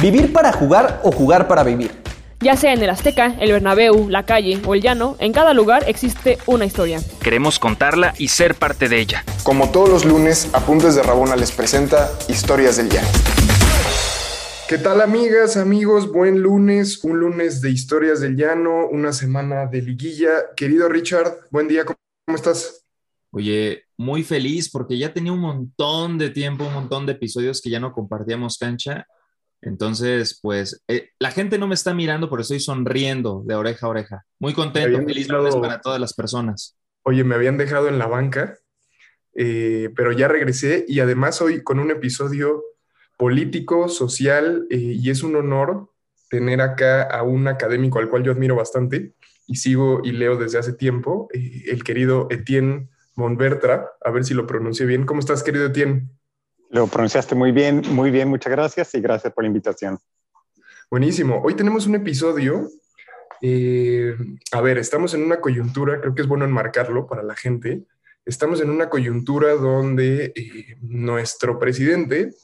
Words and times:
¿Vivir 0.00 0.32
para 0.32 0.52
jugar 0.52 1.00
o 1.02 1.10
jugar 1.10 1.48
para 1.48 1.64
vivir? 1.64 1.90
Ya 2.38 2.54
sea 2.54 2.72
en 2.72 2.80
el 2.80 2.88
Azteca, 2.88 3.34
el 3.40 3.50
Bernabéu, 3.50 4.08
la 4.08 4.24
calle 4.24 4.62
o 4.64 4.76
el 4.76 4.80
llano, 4.80 5.16
en 5.18 5.32
cada 5.32 5.54
lugar 5.54 5.82
existe 5.88 6.38
una 6.46 6.64
historia. 6.64 7.00
Queremos 7.20 7.58
contarla 7.58 8.14
y 8.16 8.28
ser 8.28 8.54
parte 8.54 8.88
de 8.88 9.00
ella. 9.00 9.24
Como 9.42 9.72
todos 9.72 9.88
los 9.88 10.04
lunes, 10.04 10.54
Apuntes 10.54 10.94
de 10.94 11.02
Rabona 11.02 11.34
les 11.34 11.50
presenta 11.50 12.16
Historias 12.28 12.76
del 12.76 12.90
Llano. 12.90 13.08
¿Qué 14.68 14.78
tal 14.78 15.00
amigas, 15.00 15.56
amigos? 15.56 16.12
Buen 16.12 16.42
lunes, 16.42 17.02
un 17.02 17.18
lunes 17.18 17.60
de 17.60 17.70
Historias 17.70 18.20
del 18.20 18.36
Llano, 18.36 18.86
una 18.86 19.12
semana 19.12 19.66
de 19.66 19.82
liguilla. 19.82 20.30
Querido 20.54 20.88
Richard, 20.88 21.38
buen 21.50 21.66
día, 21.66 21.84
¿cómo 21.84 22.36
estás? 22.36 22.84
Oye, 23.32 23.82
muy 23.96 24.22
feliz 24.22 24.70
porque 24.70 24.96
ya 24.96 25.12
tenía 25.12 25.32
un 25.32 25.40
montón 25.40 26.18
de 26.18 26.30
tiempo, 26.30 26.64
un 26.64 26.74
montón 26.74 27.04
de 27.04 27.14
episodios 27.14 27.60
que 27.60 27.70
ya 27.70 27.80
no 27.80 27.92
compartíamos 27.92 28.58
cancha 28.58 29.04
entonces, 29.60 30.38
pues 30.40 30.82
eh, 30.88 31.10
la 31.18 31.30
gente 31.30 31.58
no 31.58 31.66
me 31.66 31.74
está 31.74 31.94
mirando, 31.94 32.30
pero 32.30 32.42
estoy 32.42 32.60
sonriendo 32.60 33.42
de 33.44 33.54
oreja 33.54 33.86
a 33.86 33.90
oreja. 33.90 34.24
Muy 34.38 34.54
contento, 34.54 34.98
feliz 35.04 35.28
lunes 35.28 35.56
para 35.56 35.80
todas 35.80 36.00
las 36.00 36.14
personas. 36.14 36.76
Oye, 37.02 37.24
me 37.24 37.34
habían 37.34 37.58
dejado 37.58 37.88
en 37.88 37.98
la 37.98 38.06
banca, 38.06 38.58
eh, 39.34 39.90
pero 39.96 40.12
ya 40.12 40.28
regresé 40.28 40.84
y 40.86 41.00
además 41.00 41.40
hoy 41.40 41.62
con 41.62 41.80
un 41.80 41.90
episodio 41.90 42.62
político, 43.16 43.88
social, 43.88 44.66
eh, 44.70 44.76
y 44.76 45.10
es 45.10 45.22
un 45.22 45.34
honor 45.34 45.90
tener 46.30 46.60
acá 46.60 47.02
a 47.02 47.22
un 47.22 47.48
académico 47.48 47.98
al 47.98 48.08
cual 48.10 48.22
yo 48.22 48.32
admiro 48.32 48.54
bastante 48.54 49.14
y 49.46 49.56
sigo 49.56 50.02
y 50.04 50.12
leo 50.12 50.36
desde 50.36 50.58
hace 50.58 50.74
tiempo, 50.74 51.28
el 51.32 51.82
querido 51.82 52.28
Etienne 52.30 52.90
Monbertra, 53.16 53.90
a 54.04 54.10
ver 54.10 54.24
si 54.24 54.34
lo 54.34 54.46
pronuncio 54.46 54.86
bien. 54.86 55.06
¿Cómo 55.06 55.20
estás, 55.20 55.42
querido 55.42 55.66
Etienne? 55.66 56.08
Lo 56.70 56.86
pronunciaste 56.86 57.34
muy 57.34 57.52
bien, 57.52 57.82
muy 57.90 58.10
bien, 58.10 58.28
muchas 58.28 58.50
gracias 58.50 58.94
y 58.94 59.00
gracias 59.00 59.32
por 59.32 59.44
la 59.44 59.48
invitación. 59.48 59.98
Buenísimo. 60.90 61.40
Hoy 61.42 61.54
tenemos 61.54 61.86
un 61.86 61.94
episodio. 61.94 62.68
Eh, 63.40 64.14
a 64.52 64.60
ver, 64.60 64.76
estamos 64.76 65.14
en 65.14 65.22
una 65.22 65.40
coyuntura, 65.40 66.00
creo 66.00 66.14
que 66.14 66.22
es 66.22 66.28
bueno 66.28 66.44
enmarcarlo 66.44 67.06
para 67.06 67.22
la 67.22 67.34
gente. 67.34 67.84
Estamos 68.26 68.60
en 68.60 68.68
una 68.68 68.90
coyuntura 68.90 69.54
donde 69.54 70.32
eh, 70.34 70.76
nuestro 70.82 71.58
presidente 71.58 72.34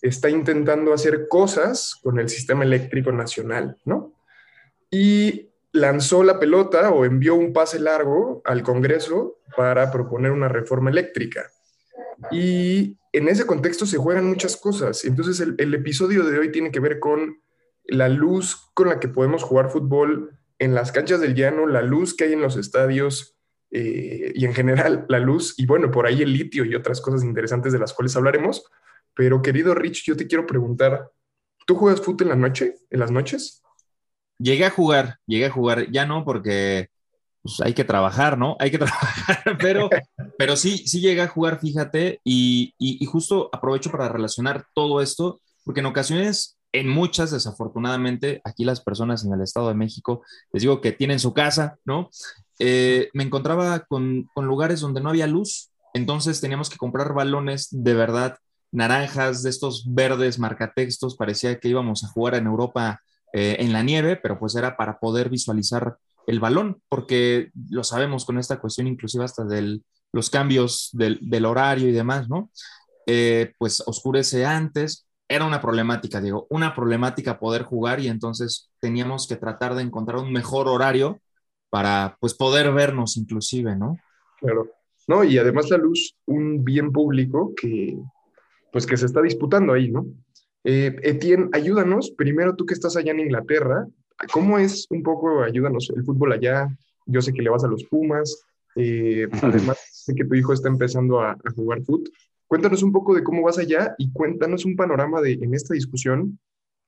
está 0.00 0.30
intentando 0.30 0.94
hacer 0.94 1.28
cosas 1.28 1.98
con 2.02 2.18
el 2.18 2.30
sistema 2.30 2.64
eléctrico 2.64 3.12
nacional, 3.12 3.76
¿no? 3.84 4.14
Y 4.90 5.50
lanzó 5.72 6.22
la 6.22 6.38
pelota 6.38 6.90
o 6.90 7.04
envió 7.04 7.34
un 7.34 7.52
pase 7.52 7.80
largo 7.80 8.40
al 8.46 8.62
Congreso 8.62 9.40
para 9.56 9.90
proponer 9.90 10.30
una 10.30 10.48
reforma 10.48 10.88
eléctrica. 10.88 11.50
Y 12.30 12.96
en 13.14 13.28
ese 13.28 13.46
contexto 13.46 13.86
se 13.86 13.98
juegan 13.98 14.26
muchas 14.26 14.56
cosas. 14.56 15.04
Entonces 15.04 15.40
el, 15.40 15.74
episodio 15.74 16.24
de 16.24 16.38
hoy 16.38 16.50
tiene 16.50 16.70
que 16.70 16.80
ver 16.80 16.98
con 16.98 17.40
la 17.84 18.08
luz 18.08 18.70
con 18.74 18.88
la 18.88 18.98
que 18.98 19.08
podemos 19.08 19.42
jugar 19.42 19.70
fútbol 19.70 20.38
en 20.58 20.74
las 20.74 20.90
canchas 20.90 21.20
del 21.20 21.34
llano, 21.34 21.66
la 21.66 21.82
luz 21.82 22.16
que 22.16 22.24
hay 22.24 22.32
en 22.32 22.40
los 22.40 22.56
estadios 22.56 23.36
eh, 23.70 24.32
y 24.34 24.44
en 24.44 24.54
general 24.54 25.06
la 25.08 25.18
luz 25.18 25.54
y 25.58 25.66
bueno, 25.66 25.90
por 25.90 26.06
ahí 26.06 26.22
el 26.22 26.32
litio 26.32 26.64
y 26.64 26.74
otras 26.74 27.00
cosas 27.00 27.22
interesantes 27.22 27.72
de 27.72 27.78
las 27.78 27.92
cuales 27.92 28.16
hablaremos. 28.16 28.64
Pero 29.14 29.42
querido 29.42 29.74
Rich, 29.74 30.04
yo 30.06 30.16
te 30.16 30.26
quiero 30.26 30.46
preguntar, 30.46 31.10
¿tú 31.66 31.76
juegas 31.76 32.00
fútbol 32.00 32.22
en 32.22 32.28
la 32.30 32.48
noche, 32.48 32.74
en 32.90 33.00
las 33.00 33.10
noches? 33.10 33.62
Llegué 34.38 34.64
a 34.64 34.70
jugar, 34.70 35.20
llegué 35.26 35.46
a 35.46 35.50
jugar, 35.50 35.90
ya 35.92 36.04
no 36.04 36.24
porque 36.24 36.90
pues 37.44 37.60
hay 37.60 37.74
que 37.74 37.84
trabajar, 37.84 38.38
¿no? 38.38 38.56
Hay 38.58 38.70
que 38.70 38.78
trabajar, 38.78 39.58
pero, 39.60 39.90
pero 40.38 40.56
sí, 40.56 40.78
sí 40.88 41.00
llega 41.00 41.24
a 41.24 41.28
jugar, 41.28 41.60
fíjate, 41.60 42.20
y, 42.24 42.74
y, 42.78 43.04
justo 43.04 43.50
aprovecho 43.52 43.90
para 43.90 44.08
relacionar 44.08 44.64
todo 44.74 45.02
esto, 45.02 45.42
porque 45.62 45.80
en 45.80 45.86
ocasiones, 45.86 46.56
en 46.72 46.88
muchas, 46.88 47.30
desafortunadamente, 47.30 48.40
aquí 48.44 48.64
las 48.64 48.80
personas 48.80 49.26
en 49.26 49.34
el 49.34 49.42
Estado 49.42 49.68
de 49.68 49.74
México, 49.74 50.22
les 50.52 50.62
digo 50.62 50.80
que 50.80 50.92
tienen 50.92 51.20
su 51.20 51.34
casa, 51.34 51.76
¿no? 51.84 52.08
Eh, 52.58 53.10
me 53.12 53.24
encontraba 53.24 53.80
con, 53.80 54.26
con 54.34 54.46
lugares 54.46 54.80
donde 54.80 55.02
no 55.02 55.10
había 55.10 55.26
luz, 55.26 55.70
entonces 55.92 56.40
teníamos 56.40 56.70
que 56.70 56.78
comprar 56.78 57.12
balones 57.12 57.68
de 57.70 57.92
verdad 57.92 58.38
naranjas, 58.72 59.42
de 59.42 59.50
estos 59.50 59.84
verdes 59.94 60.38
marcatextos, 60.38 61.16
parecía 61.16 61.60
que 61.60 61.68
íbamos 61.68 62.04
a 62.04 62.08
jugar 62.08 62.36
en 62.36 62.46
Europa 62.46 63.02
eh, 63.34 63.56
en 63.58 63.72
la 63.72 63.82
nieve, 63.82 64.16
pero 64.16 64.38
pues 64.38 64.54
era 64.56 64.76
para 64.78 64.98
poder 64.98 65.28
visualizar 65.28 65.98
el 66.26 66.40
balón, 66.40 66.80
porque 66.88 67.50
lo 67.70 67.84
sabemos 67.84 68.24
con 68.24 68.38
esta 68.38 68.60
cuestión 68.60 68.86
inclusive 68.86 69.24
hasta 69.24 69.44
de 69.44 69.80
los 70.12 70.30
cambios 70.30 70.90
del, 70.92 71.44
horario 71.44 71.88
y 71.88 71.92
demás, 71.92 72.28
¿no? 72.28 72.50
Eh, 73.06 73.52
pues 73.58 73.82
oscurece 73.86 74.46
antes, 74.46 75.06
era 75.28 75.44
una 75.44 75.60
problemática, 75.60 76.20
digo, 76.20 76.46
una 76.50 76.74
problemática 76.74 77.38
poder 77.38 77.62
jugar 77.62 78.00
y 78.00 78.08
entonces 78.08 78.70
teníamos 78.80 79.26
que 79.26 79.36
tratar 79.36 79.74
de 79.74 79.82
encontrar 79.82 80.18
un 80.20 80.32
mejor 80.32 80.68
horario 80.68 81.20
para 81.70 82.16
pues 82.20 82.34
poder 82.34 82.72
vernos 82.72 83.16
inclusive, 83.16 83.74
¿no? 83.76 83.98
Claro. 84.38 84.70
No, 85.06 85.24
y 85.24 85.36
además 85.36 85.68
la 85.70 85.76
luz, 85.76 86.16
un 86.26 86.64
bien 86.64 86.92
público 86.92 87.52
que 87.54 87.98
pues 88.72 88.86
que 88.86 88.96
se 88.96 89.06
está 89.06 89.22
disputando 89.22 89.72
ahí, 89.72 89.90
¿no? 89.90 90.06
Eh, 90.64 90.96
Etienne, 91.02 91.48
ayúdanos, 91.52 92.10
primero 92.10 92.56
tú 92.56 92.64
que 92.66 92.74
estás 92.74 92.96
allá 92.96 93.12
en 93.12 93.20
Inglaterra, 93.20 93.86
¿Cómo 94.32 94.58
es 94.58 94.86
un 94.90 95.02
poco, 95.02 95.42
ayúdanos, 95.42 95.90
el 95.94 96.04
fútbol 96.04 96.32
allá? 96.32 96.68
Yo 97.06 97.20
sé 97.20 97.32
que 97.32 97.42
le 97.42 97.50
vas 97.50 97.64
a 97.64 97.68
los 97.68 97.84
Pumas, 97.84 98.44
eh, 98.76 99.28
además 99.42 99.78
sé 99.92 100.14
que 100.14 100.24
tu 100.24 100.34
hijo 100.34 100.52
está 100.52 100.68
empezando 100.68 101.20
a, 101.20 101.36
jugar 101.54 101.82
fútbol. 101.82 102.10
Cuéntanos 102.46 102.82
un 102.82 102.92
poco 102.92 103.14
de 103.14 103.24
cómo 103.24 103.42
vas 103.42 103.58
allá 103.58 103.94
y 103.98 104.12
cuéntanos 104.12 104.64
un 104.64 104.76
panorama 104.76 105.20
de, 105.20 105.32
en 105.32 105.54
esta 105.54 105.74
discusión, 105.74 106.38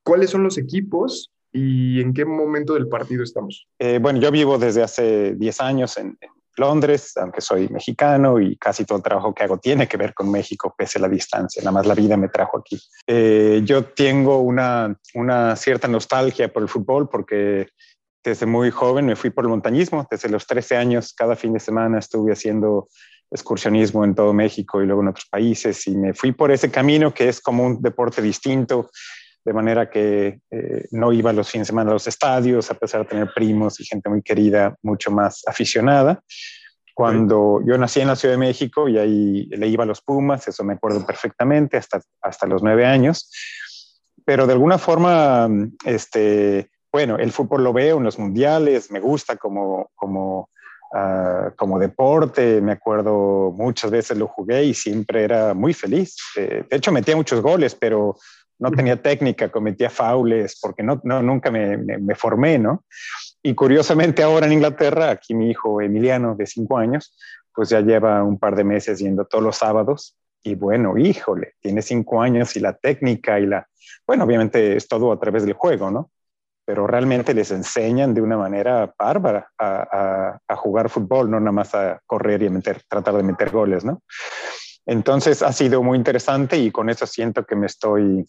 cuáles 0.04 0.30
son 0.30 0.42
los 0.42 0.58
equipos 0.58 1.32
y 1.52 2.00
en 2.00 2.12
qué 2.12 2.24
momento 2.24 2.74
del 2.74 2.88
partido 2.88 3.22
estamos. 3.22 3.66
Eh, 3.78 3.98
bueno, 4.00 4.20
yo 4.20 4.30
vivo 4.30 4.58
desde 4.58 4.82
hace 4.82 5.34
10 5.34 5.60
años 5.60 5.96
en, 5.96 6.18
Londres, 6.56 7.12
aunque 7.16 7.40
soy 7.40 7.68
mexicano 7.68 8.40
y 8.40 8.56
casi 8.56 8.84
todo 8.84 8.98
el 8.98 9.04
trabajo 9.04 9.34
que 9.34 9.44
hago 9.44 9.58
tiene 9.58 9.86
que 9.86 9.96
ver 9.96 10.14
con 10.14 10.30
México, 10.30 10.74
pese 10.76 10.98
a 10.98 11.02
la 11.02 11.08
distancia, 11.08 11.62
nada 11.62 11.72
más 11.72 11.86
la 11.86 11.94
vida 11.94 12.16
me 12.16 12.28
trajo 12.28 12.58
aquí. 12.58 12.80
Eh, 13.06 13.62
yo 13.64 13.84
tengo 13.84 14.40
una, 14.40 14.96
una 15.14 15.56
cierta 15.56 15.88
nostalgia 15.88 16.52
por 16.52 16.62
el 16.62 16.68
fútbol 16.68 17.08
porque 17.08 17.68
desde 18.24 18.46
muy 18.46 18.70
joven 18.70 19.06
me 19.06 19.16
fui 19.16 19.30
por 19.30 19.44
el 19.44 19.50
montañismo, 19.50 20.06
desde 20.10 20.28
los 20.28 20.46
13 20.46 20.76
años 20.76 21.14
cada 21.14 21.36
fin 21.36 21.52
de 21.52 21.60
semana 21.60 21.98
estuve 21.98 22.32
haciendo 22.32 22.88
excursionismo 23.30 24.04
en 24.04 24.14
todo 24.14 24.32
México 24.32 24.82
y 24.82 24.86
luego 24.86 25.02
en 25.02 25.08
otros 25.08 25.26
países 25.26 25.86
y 25.86 25.96
me 25.96 26.14
fui 26.14 26.32
por 26.32 26.50
ese 26.50 26.70
camino 26.70 27.12
que 27.12 27.28
es 27.28 27.40
como 27.40 27.64
un 27.64 27.82
deporte 27.82 28.22
distinto, 28.22 28.90
de 29.46 29.52
manera 29.52 29.88
que 29.88 30.40
eh, 30.50 30.88
no 30.90 31.12
iba 31.12 31.32
los 31.32 31.48
fines 31.48 31.68
de 31.68 31.70
semana 31.70 31.90
a 31.90 31.94
los 31.94 32.08
estadios, 32.08 32.68
a 32.68 32.74
pesar 32.74 33.02
de 33.02 33.10
tener 33.10 33.32
primos 33.32 33.78
y 33.78 33.84
gente 33.84 34.10
muy 34.10 34.20
querida, 34.20 34.74
mucho 34.82 35.12
más 35.12 35.44
aficionada. 35.46 36.20
Cuando 36.92 37.60
yo 37.64 37.78
nací 37.78 38.00
en 38.00 38.08
la 38.08 38.16
Ciudad 38.16 38.34
de 38.34 38.38
México 38.38 38.88
y 38.88 38.98
ahí 38.98 39.46
le 39.46 39.68
iba 39.68 39.84
a 39.84 39.86
los 39.86 40.02
Pumas, 40.02 40.48
eso 40.48 40.64
me 40.64 40.72
acuerdo 40.72 41.06
perfectamente, 41.06 41.76
hasta, 41.76 42.00
hasta 42.20 42.46
los 42.48 42.60
nueve 42.60 42.86
años. 42.86 43.30
Pero 44.24 44.48
de 44.48 44.54
alguna 44.54 44.78
forma, 44.78 45.48
este, 45.84 46.68
bueno, 46.90 47.16
el 47.16 47.30
fútbol 47.30 47.62
lo 47.62 47.72
veo 47.72 47.98
en 47.98 48.04
los 48.04 48.18
mundiales, 48.18 48.90
me 48.90 48.98
gusta 48.98 49.36
como, 49.36 49.90
como, 49.94 50.50
uh, 50.92 51.54
como 51.54 51.78
deporte, 51.78 52.60
me 52.60 52.72
acuerdo 52.72 53.52
muchas 53.52 53.92
veces 53.92 54.18
lo 54.18 54.26
jugué 54.26 54.64
y 54.64 54.74
siempre 54.74 55.22
era 55.22 55.54
muy 55.54 55.72
feliz. 55.72 56.16
Eh, 56.36 56.64
de 56.68 56.76
hecho, 56.76 56.90
metía 56.90 57.14
muchos 57.14 57.40
goles, 57.40 57.76
pero 57.76 58.16
no 58.58 58.70
tenía 58.70 59.00
técnica, 59.00 59.50
cometía 59.50 59.90
faules, 59.90 60.58
porque 60.60 60.82
no, 60.82 61.00
no 61.04 61.22
nunca 61.22 61.50
me, 61.50 61.76
me, 61.76 62.14
formé, 62.14 62.58
¿no? 62.58 62.84
Y 63.42 63.54
curiosamente 63.54 64.22
ahora 64.22 64.46
en 64.46 64.54
Inglaterra, 64.54 65.10
aquí 65.10 65.34
mi 65.34 65.50
hijo 65.50 65.80
Emiliano, 65.80 66.34
de 66.34 66.46
cinco 66.46 66.78
años, 66.78 67.16
pues 67.54 67.68
ya 67.68 67.80
lleva 67.80 68.22
un 68.22 68.38
par 68.38 68.56
de 68.56 68.64
meses 68.64 68.98
yendo 68.98 69.24
todos 69.24 69.44
los 69.44 69.56
sábados. 69.56 70.16
Y 70.42 70.54
bueno, 70.54 70.96
híjole, 70.96 71.54
tiene 71.60 71.82
cinco 71.82 72.22
años 72.22 72.56
y 72.56 72.60
la 72.60 72.74
técnica 72.74 73.38
y 73.40 73.46
la... 73.46 73.66
Bueno, 74.06 74.24
obviamente 74.24 74.76
es 74.76 74.88
todo 74.88 75.12
a 75.12 75.18
través 75.18 75.44
del 75.44 75.54
juego, 75.54 75.90
¿no? 75.90 76.10
Pero 76.64 76.86
realmente 76.86 77.34
les 77.34 77.50
enseñan 77.50 78.14
de 78.14 78.22
una 78.22 78.36
manera 78.36 78.92
bárbara 78.98 79.50
a, 79.58 79.88
a, 79.90 80.40
a 80.46 80.56
jugar 80.56 80.88
fútbol, 80.88 81.30
no 81.30 81.38
nada 81.38 81.52
más 81.52 81.74
a 81.74 82.00
correr 82.06 82.42
y 82.42 82.46
a 82.46 82.50
meter, 82.50 82.82
tratar 82.88 83.14
de 83.14 83.22
meter 83.22 83.50
goles, 83.50 83.84
¿no? 83.84 84.02
Entonces 84.86 85.42
ha 85.42 85.52
sido 85.52 85.82
muy 85.82 85.98
interesante 85.98 86.56
y 86.56 86.70
con 86.70 86.88
eso 86.88 87.06
siento 87.06 87.44
que 87.44 87.56
me 87.56 87.66
estoy 87.66 88.24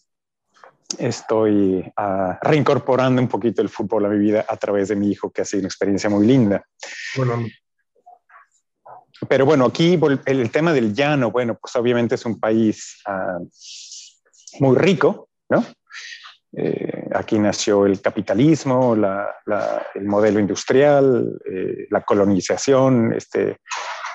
estoy 0.97 1.79
uh, 1.97 2.33
reincorporando 2.41 3.21
un 3.21 3.27
poquito 3.27 3.61
el 3.61 3.69
fútbol 3.69 4.05
a 4.05 4.09
mi 4.09 4.19
vida 4.19 4.45
a 4.47 4.57
través 4.57 4.89
de 4.89 4.95
mi 4.95 5.11
hijo, 5.11 5.31
que 5.31 5.41
ha 5.41 5.45
sido 5.45 5.61
una 5.61 5.67
experiencia 5.67 6.09
muy 6.09 6.25
linda. 6.25 6.65
Bueno. 7.15 7.45
Pero 9.27 9.45
bueno, 9.45 9.65
aquí 9.65 9.99
el, 10.25 10.51
tema 10.51 10.73
del 10.73 10.93
llano, 10.93 11.31
bueno, 11.31 11.57
pues 11.59 11.75
obviamente 11.75 12.15
es 12.15 12.25
un 12.25 12.39
país 12.39 13.01
uh, 13.07 13.47
muy 14.59 14.77
rico, 14.77 15.29
¿no? 15.49 15.65
Eh, 16.55 17.09
aquí 17.13 17.37
nació 17.37 17.85
el 17.85 18.01
capitalismo, 18.01 18.95
la, 18.95 19.27
la, 19.45 19.85
el 19.93 20.05
modelo 20.05 20.39
industrial, 20.39 21.39
eh, 21.45 21.87
la 21.89 22.01
colonización, 22.01 23.13
este 23.13 23.59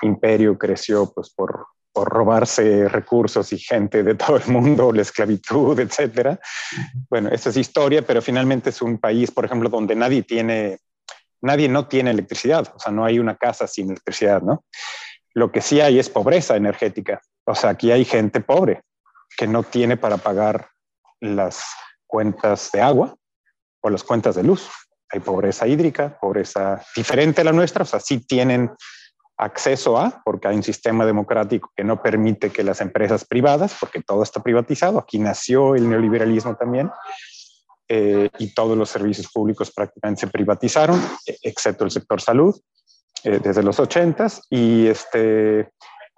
imperio 0.01 0.57
creció 0.57 1.11
pues 1.13 1.29
por 1.33 1.67
por 1.93 2.09
robarse 2.09 2.89
recursos 2.89 3.53
y 3.53 3.59
gente 3.59 4.03
de 4.03 4.15
todo 4.15 4.37
el 4.37 4.47
mundo, 4.47 4.91
la 4.91 5.03
esclavitud, 5.03 5.79
etcétera. 5.79 6.39
Bueno, 7.09 7.29
esa 7.29 7.49
es 7.49 7.57
historia, 7.57 8.01
pero 8.01 8.21
finalmente 8.21 8.71
es 8.71 8.81
un 8.81 8.97
país, 8.97 9.29
por 9.29 9.45
ejemplo, 9.45 9.69
donde 9.69 9.95
nadie 9.95 10.23
tiene, 10.23 10.79
nadie 11.41 11.69
no 11.69 11.87
tiene 11.87 12.11
electricidad, 12.11 12.73
o 12.75 12.79
sea, 12.79 12.91
no 12.91 13.05
hay 13.05 13.19
una 13.19 13.35
casa 13.35 13.67
sin 13.67 13.91
electricidad, 13.91 14.41
¿no? 14.41 14.65
Lo 15.35 15.51
que 15.51 15.61
sí 15.61 15.81
hay 15.81 15.99
es 15.99 16.09
pobreza 16.09 16.55
energética, 16.55 17.21
o 17.45 17.53
sea, 17.53 17.71
aquí 17.71 17.91
hay 17.91 18.05
gente 18.05 18.41
pobre 18.41 18.81
que 19.37 19.47
no 19.47 19.63
tiene 19.63 19.95
para 19.95 20.17
pagar 20.17 20.69
las 21.19 21.63
cuentas 22.07 22.69
de 22.71 22.81
agua 22.81 23.15
o 23.81 23.89
las 23.89 24.03
cuentas 24.03 24.35
de 24.35 24.43
luz. 24.43 24.69
Hay 25.09 25.19
pobreza 25.19 25.67
hídrica, 25.67 26.17
pobreza 26.19 26.83
diferente 26.95 27.41
a 27.41 27.43
la 27.43 27.51
nuestra, 27.51 27.83
o 27.83 27.85
sea, 27.85 27.99
sí 27.99 28.25
tienen 28.25 28.71
acceso 29.37 29.97
a, 29.97 30.21
porque 30.23 30.47
hay 30.47 30.55
un 30.55 30.63
sistema 30.63 31.05
democrático 31.05 31.71
que 31.75 31.83
no 31.83 32.01
permite 32.01 32.51
que 32.51 32.63
las 32.63 32.81
empresas 32.81 33.25
privadas, 33.25 33.75
porque 33.79 34.01
todo 34.01 34.23
está 34.23 34.41
privatizado, 34.41 34.99
aquí 34.99 35.19
nació 35.19 35.75
el 35.75 35.89
neoliberalismo 35.89 36.55
también, 36.55 36.91
eh, 37.89 38.29
y 38.37 38.53
todos 38.53 38.77
los 38.77 38.89
servicios 38.89 39.29
públicos 39.31 39.71
prácticamente 39.71 40.21
se 40.21 40.27
privatizaron, 40.27 41.01
excepto 41.41 41.83
el 41.83 41.91
sector 41.91 42.21
salud, 42.21 42.55
eh, 43.23 43.39
desde 43.41 43.63
los 43.63 43.79
80 43.79 44.27
y 44.49 44.87
este, 44.87 45.71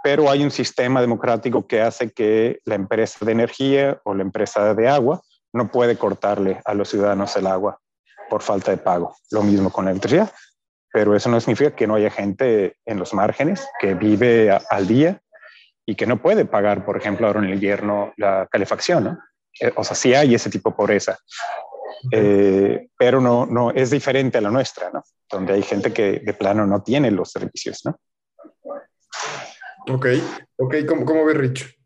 pero 0.03 0.29
hay 0.29 0.43
un 0.43 0.51
sistema 0.51 1.01
democrático 1.01 1.67
que 1.67 1.81
hace 1.81 2.11
que 2.11 2.59
la 2.65 2.75
empresa 2.75 3.25
de 3.25 3.31
energía 3.31 3.99
o 4.03 4.13
la 4.13 4.23
empresa 4.23 4.73
de 4.73 4.87
agua 4.87 5.21
no 5.53 5.71
puede 5.71 5.97
cortarle 5.97 6.61
a 6.65 6.73
los 6.73 6.89
ciudadanos 6.89 7.35
el 7.35 7.47
agua 7.47 7.79
por 8.29 8.41
falta 8.41 8.71
de 8.71 8.77
pago. 8.77 9.15
Lo 9.31 9.43
mismo 9.43 9.71
con 9.71 9.85
la 9.85 9.91
electricidad 9.91 10.31
pero 10.95 11.13
eso 11.13 11.27
no 11.27 11.41
significa 11.41 11.75
que 11.75 11.87
no 11.87 11.95
haya 11.95 12.09
gente 12.09 12.77
en 12.85 12.97
los 12.97 13.13
márgenes 13.13 13.67
que 13.81 13.95
vive 13.95 14.57
al 14.69 14.87
día 14.87 15.21
y 15.85 15.93
que 15.93 16.07
no 16.07 16.21
puede 16.21 16.45
pagar, 16.45 16.85
por 16.85 16.95
ejemplo, 16.95 17.27
ahora 17.27 17.39
en 17.39 17.47
el 17.47 17.55
invierno 17.55 18.13
la 18.15 18.47
calefacción, 18.49 19.03
¿no? 19.03 19.19
Eh, 19.59 19.73
o 19.75 19.83
sea, 19.83 19.93
sí 19.93 20.13
hay 20.13 20.33
ese 20.33 20.49
tipo 20.49 20.69
de 20.69 20.75
pobreza, 20.77 21.19
eh, 22.13 22.87
pero 22.97 23.19
no, 23.19 23.45
no 23.45 23.71
es 23.71 23.91
diferente 23.91 24.37
a 24.37 24.41
la 24.41 24.49
nuestra, 24.49 24.89
¿no? 24.89 25.03
Donde 25.29 25.55
hay 25.55 25.63
gente 25.63 25.91
que 25.91 26.21
de 26.23 26.33
plano 26.33 26.65
no 26.65 26.81
tiene 26.81 27.11
los 27.11 27.29
servicios, 27.29 27.81
¿no? 27.83 27.99
Ok, 29.93 30.05
ok, 30.55 30.75
¿cómo, 30.87 31.03
cómo 31.03 31.25
ves, 31.25 31.35
Rich? 31.35 31.77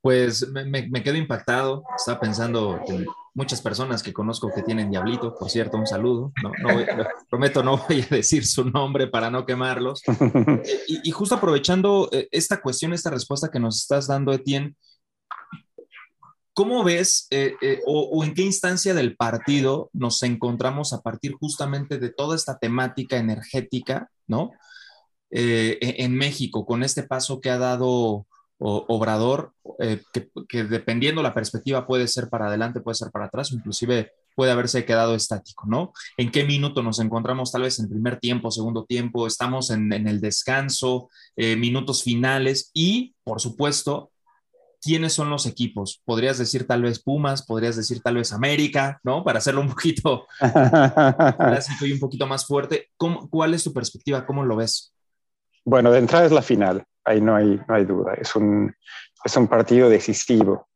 Pues 0.00 0.48
me, 0.48 0.64
me, 0.64 1.02
quedo 1.04 1.14
impactado. 1.14 1.84
Estaba 1.96 2.18
pensando 2.18 2.80
en 2.88 3.06
muchas 3.34 3.60
personas 3.60 4.02
que 4.02 4.12
conozco 4.12 4.50
que 4.54 4.62
tienen 4.62 4.90
diablito, 4.90 5.34
por 5.34 5.50
cierto, 5.50 5.76
un 5.76 5.86
saludo. 5.86 6.32
No, 6.42 6.52
prometo 7.28 7.62
no 7.62 7.78
voy 7.88 8.02
a 8.02 8.14
decir 8.14 8.46
su 8.46 8.64
nombre 8.64 9.08
para 9.08 9.30
no 9.30 9.44
quemarlos. 9.44 10.02
Y, 10.86 11.08
y 11.08 11.10
justo 11.10 11.34
aprovechando 11.34 12.08
eh, 12.12 12.28
esta 12.30 12.60
cuestión, 12.60 12.92
esta 12.92 13.10
respuesta 13.10 13.50
que 13.50 13.58
nos 13.58 13.80
estás 13.80 14.06
dando, 14.06 14.32
Etienne, 14.32 14.74
¿cómo 16.52 16.84
ves 16.84 17.26
eh, 17.30 17.54
eh, 17.60 17.80
o, 17.86 18.10
o, 18.12 18.24
en 18.24 18.34
qué 18.34 18.42
instancia 18.42 18.94
del 18.94 19.16
partido 19.16 19.90
nos 19.92 20.22
encontramos 20.22 20.92
a 20.92 21.00
partir 21.00 21.32
justamente 21.32 21.98
de 21.98 22.10
toda 22.10 22.36
esta 22.36 22.58
temática 22.58 23.16
energética, 23.16 24.10
¿no? 24.26 24.52
en 25.36 26.14
México, 26.14 26.64
con 26.64 26.84
este 26.84 27.02
paso 27.02 27.40
que 27.40 27.50
ha 27.50 27.58
dado 27.58 28.24
Obrador, 28.66 29.52
eh, 29.78 30.00
que, 30.48 30.64
dependiendo 30.64 31.22
la 31.22 31.34
perspectiva 31.34 31.86
puede 31.86 32.08
ser 32.08 32.30
para 32.30 32.46
adelante, 32.46 32.80
puede 32.80 32.94
ser 32.94 33.10
para 33.10 33.26
atrás, 33.26 33.52
inclusive 33.52 34.12
puede 34.34 34.52
haberse 34.52 34.86
quedado 34.86 35.14
estático, 35.14 35.66
¿no? 35.68 35.92
¿En 36.16 36.30
qué 36.30 36.44
minuto 36.44 36.82
nos 36.82 36.98
encontramos? 36.98 37.52
Tal 37.52 37.60
vez 37.60 37.78
en 37.78 37.90
primer 37.90 38.18
tiempo, 38.20 38.50
segundo 38.50 38.86
tiempo, 38.86 39.26
estamos 39.26 39.68
en, 39.68 39.92
el 39.92 40.18
descanso, 40.18 41.10
eh, 41.36 41.56
minutos 41.56 42.02
finales 42.02 42.70
y, 42.72 43.14
por 43.22 43.38
supuesto, 43.38 44.10
¿quiénes 44.80 45.12
son 45.12 45.28
los 45.28 45.44
equipos? 45.44 46.00
Podrías 46.06 46.38
decir 46.38 46.66
tal 46.66 46.80
vez 46.80 47.02
Pumas, 47.02 47.44
podrías 47.44 47.76
decir 47.76 48.00
tal 48.00 48.14
vez 48.14 48.32
América, 48.32 48.98
¿no? 49.02 49.24
Para 49.24 49.40
hacerlo 49.40 49.60
un 49.60 49.68
poquito 49.68 50.26
clásico 50.38 51.84
y 51.84 51.92
un 51.92 52.00
poquito 52.00 52.26
más 52.26 52.46
fuerte. 52.46 52.88
¿Cuál 52.96 53.52
es 53.52 53.62
tu 53.62 53.74
perspectiva? 53.74 54.24
¿Cómo 54.24 54.42
lo 54.42 54.56
ves? 54.56 54.94
Bueno, 55.66 55.90
de 55.90 55.98
entrada 55.98 56.24
es 56.24 56.32
la 56.32 56.42
final 56.42 56.86
ahí 57.04 57.20
no 57.20 57.34
hay, 57.34 57.60
no 57.68 57.74
hay 57.74 57.84
duda, 57.84 58.14
es 58.14 58.34
un, 58.36 58.74
es 59.24 59.36
un 59.36 59.48
partido 59.48 59.88
decisivo. 59.88 60.68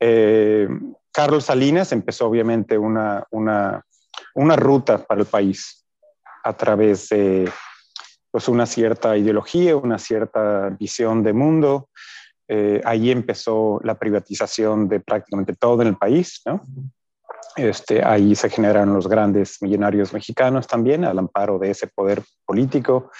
Eh, 0.00 0.68
Carlos 1.12 1.44
Salinas 1.44 1.92
empezó 1.92 2.26
obviamente 2.26 2.78
una, 2.78 3.24
una, 3.30 3.84
una, 4.34 4.56
ruta 4.56 4.98
para 4.98 5.20
el 5.20 5.26
país 5.26 5.84
a 6.44 6.52
través 6.52 7.08
de 7.08 7.50
pues, 8.30 8.48
una 8.48 8.66
cierta 8.66 9.16
ideología, 9.16 9.76
una 9.76 9.98
cierta 9.98 10.68
visión 10.78 11.22
de 11.22 11.32
mundo. 11.32 11.88
Eh, 12.46 12.80
ahí 12.84 13.10
empezó 13.10 13.80
la 13.82 13.98
privatización 13.98 14.88
de 14.88 15.00
prácticamente 15.00 15.54
todo 15.54 15.82
en 15.82 15.88
el 15.88 15.96
país, 15.96 16.40
¿no? 16.46 16.62
Este, 17.56 18.04
ahí 18.04 18.34
se 18.34 18.48
generan 18.48 18.94
los 18.94 19.08
grandes 19.08 19.60
millonarios 19.60 20.12
mexicanos 20.12 20.66
también, 20.66 21.04
al 21.04 21.18
amparo 21.18 21.58
de 21.58 21.70
ese 21.70 21.88
poder 21.88 22.22
político. 22.46 23.10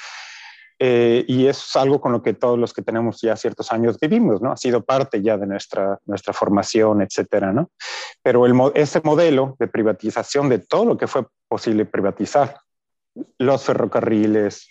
Eh, 0.80 1.24
y 1.26 1.46
es 1.46 1.74
algo 1.74 2.00
con 2.00 2.12
lo 2.12 2.22
que 2.22 2.34
todos 2.34 2.56
los 2.56 2.72
que 2.72 2.82
tenemos 2.82 3.20
ya 3.20 3.34
ciertos 3.36 3.72
años 3.72 3.98
vivimos, 3.98 4.40
¿no? 4.40 4.52
Ha 4.52 4.56
sido 4.56 4.84
parte 4.84 5.20
ya 5.20 5.36
de 5.36 5.46
nuestra, 5.46 5.98
nuestra 6.06 6.32
formación, 6.32 7.02
etcétera, 7.02 7.52
¿no? 7.52 7.70
Pero 8.22 8.46
ese 8.74 9.00
modelo 9.02 9.56
de 9.58 9.66
privatización 9.66 10.48
de 10.48 10.60
todo 10.60 10.84
lo 10.84 10.96
que 10.96 11.08
fue 11.08 11.26
posible 11.48 11.84
privatizar, 11.84 12.58
los 13.38 13.64
ferrocarriles, 13.64 14.68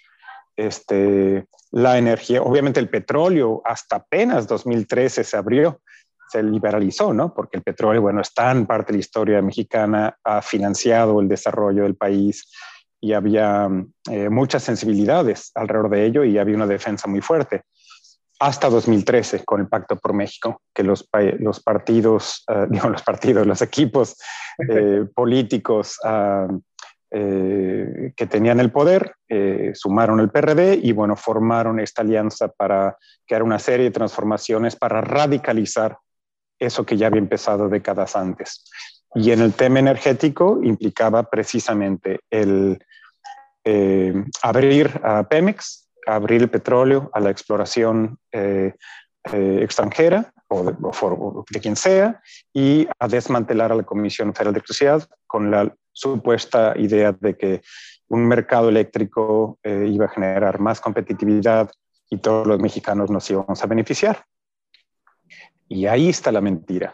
este, 0.56 1.45
la 1.71 1.98
energía, 1.98 2.42
obviamente 2.42 2.80
el 2.80 2.89
petróleo, 2.89 3.62
hasta 3.65 3.98
apenas 3.98 4.48
2013 4.48 5.25
se 5.25 5.38
abrió, 5.38 5.81
se 6.30 6.42
liberalizó, 6.42 7.13
¿no? 7.13 7.33
Porque 7.33 7.57
el 7.57 7.63
petróleo, 7.63 8.01
bueno, 8.01 8.21
está 8.21 8.51
en 8.51 8.65
parte 8.65 8.92
de 8.92 8.98
la 8.98 9.01
historia 9.01 9.42
mexicana, 9.42 10.18
ha 10.24 10.42
financiado 10.42 11.19
el 11.19 11.27
desarrollo 11.27 11.83
del 11.83 11.95
país, 11.95 12.50
y 12.99 13.13
había 13.13 13.69
eh, 14.09 14.29
muchas 14.29 14.63
sensibilidades 14.63 15.51
alrededor 15.55 15.89
de 15.89 16.05
ello 16.05 16.23
y 16.23 16.38
había 16.38 16.55
una 16.55 16.67
defensa 16.67 17.07
muy 17.07 17.21
fuerte. 17.21 17.63
Hasta 18.39 18.69
2013, 18.69 19.44
con 19.45 19.61
el 19.61 19.67
Pacto 19.67 19.97
por 19.97 20.13
México, 20.13 20.61
que 20.73 20.83
los, 20.83 21.09
los 21.39 21.59
partidos, 21.59 22.44
uh, 22.49 22.65
digo, 22.69 22.89
los 22.89 23.01
partidos, 23.01 23.47
los 23.47 23.61
equipos 23.61 24.15
eh, 24.69 25.05
políticos 25.13 25.97
uh, 26.03 26.59
eh, 27.09 28.13
que 28.15 28.27
tenían 28.27 28.59
el 28.59 28.71
poder 28.71 29.13
sumaron 29.73 30.19
el 30.19 30.29
PRD 30.29 30.79
y, 30.81 30.91
bueno, 30.91 31.15
formaron 31.15 31.79
esta 31.79 32.01
alianza 32.01 32.50
para 32.50 32.97
crear 33.25 33.43
una 33.43 33.59
serie 33.59 33.85
de 33.85 33.91
transformaciones 33.91 34.75
para 34.75 35.01
radicalizar 35.01 35.97
eso 36.59 36.85
que 36.85 36.97
ya 36.97 37.07
había 37.07 37.19
empezado 37.19 37.69
décadas 37.69 38.15
antes. 38.15 38.69
Y 39.15 39.31
en 39.31 39.41
el 39.41 39.53
tema 39.53 39.79
energético 39.79 40.59
implicaba 40.63 41.24
precisamente 41.24 42.19
el 42.29 42.79
eh, 43.69 44.13
abrir 44.43 45.01
a 45.03 45.27
Pemex, 45.27 45.89
abrir 46.05 46.41
el 46.41 46.50
petróleo 46.50 47.09
a 47.12 47.19
la 47.19 47.31
exploración 47.31 48.17
eh, 48.31 48.74
eh, 49.33 49.59
extranjera 49.62 50.31
o 50.47 50.63
de, 50.63 51.59
quien 51.59 51.75
sea 51.75 52.21
y 52.53 52.88
a 52.97 53.09
desmantelar 53.09 53.74
a 53.74 53.75
la 53.75 53.83
Comisión 53.83 54.33
Federal 54.33 54.53
de 54.53 54.59
Electricidad 54.59 55.05
con 55.25 55.51
la 55.51 55.75
supuesta 55.91 56.75
idea 56.77 57.12
de 57.12 57.36
que 57.36 57.62
un 58.07 58.25
mercado 58.25 58.69
eléctrico 58.69 59.59
iba 59.65 60.05
a 60.05 60.09
generar 60.09 60.62
más 60.62 60.79
competitividad 60.79 61.69
y 62.09 62.19
todos 62.19 62.47
los 62.47 62.62
mexicanos 62.62 63.12
nos 63.12 63.29
íbamos 63.29 63.62
a 63.62 63.67
beneficiar. 63.67 64.24
Y 65.67 65.88
ahí 65.88 66.07
está 66.07 66.31
la 66.31 66.39
mentira. 66.39 66.93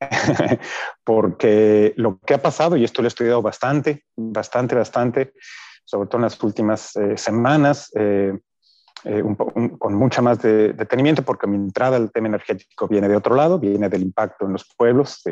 Porque 1.04 1.92
lo 1.96 2.18
que 2.18 2.34
ha 2.34 2.42
pasado, 2.42 2.76
y 2.76 2.82
esto 2.82 3.00
lo 3.00 3.06
he 3.06 3.14
estudiado 3.14 3.42
bastante, 3.42 4.06
bastante, 4.16 4.74
bastante, 4.74 5.34
sobre 5.90 6.08
todo 6.08 6.18
en 6.18 6.22
las 6.22 6.40
últimas 6.42 6.94
eh, 6.94 7.16
semanas, 7.16 7.90
eh, 7.96 8.32
eh, 9.04 9.22
con 9.78 9.94
mucha 9.94 10.22
más 10.22 10.40
de, 10.40 10.72
detenimiento, 10.72 11.22
porque 11.22 11.48
mi 11.48 11.56
entrada 11.56 11.96
al 11.96 12.12
tema 12.12 12.28
energético 12.28 12.86
viene 12.86 13.08
de 13.08 13.16
otro 13.16 13.34
lado, 13.34 13.58
viene 13.58 13.88
del 13.88 14.02
impacto 14.02 14.46
en 14.46 14.52
los 14.52 14.64
pueblos. 14.76 15.22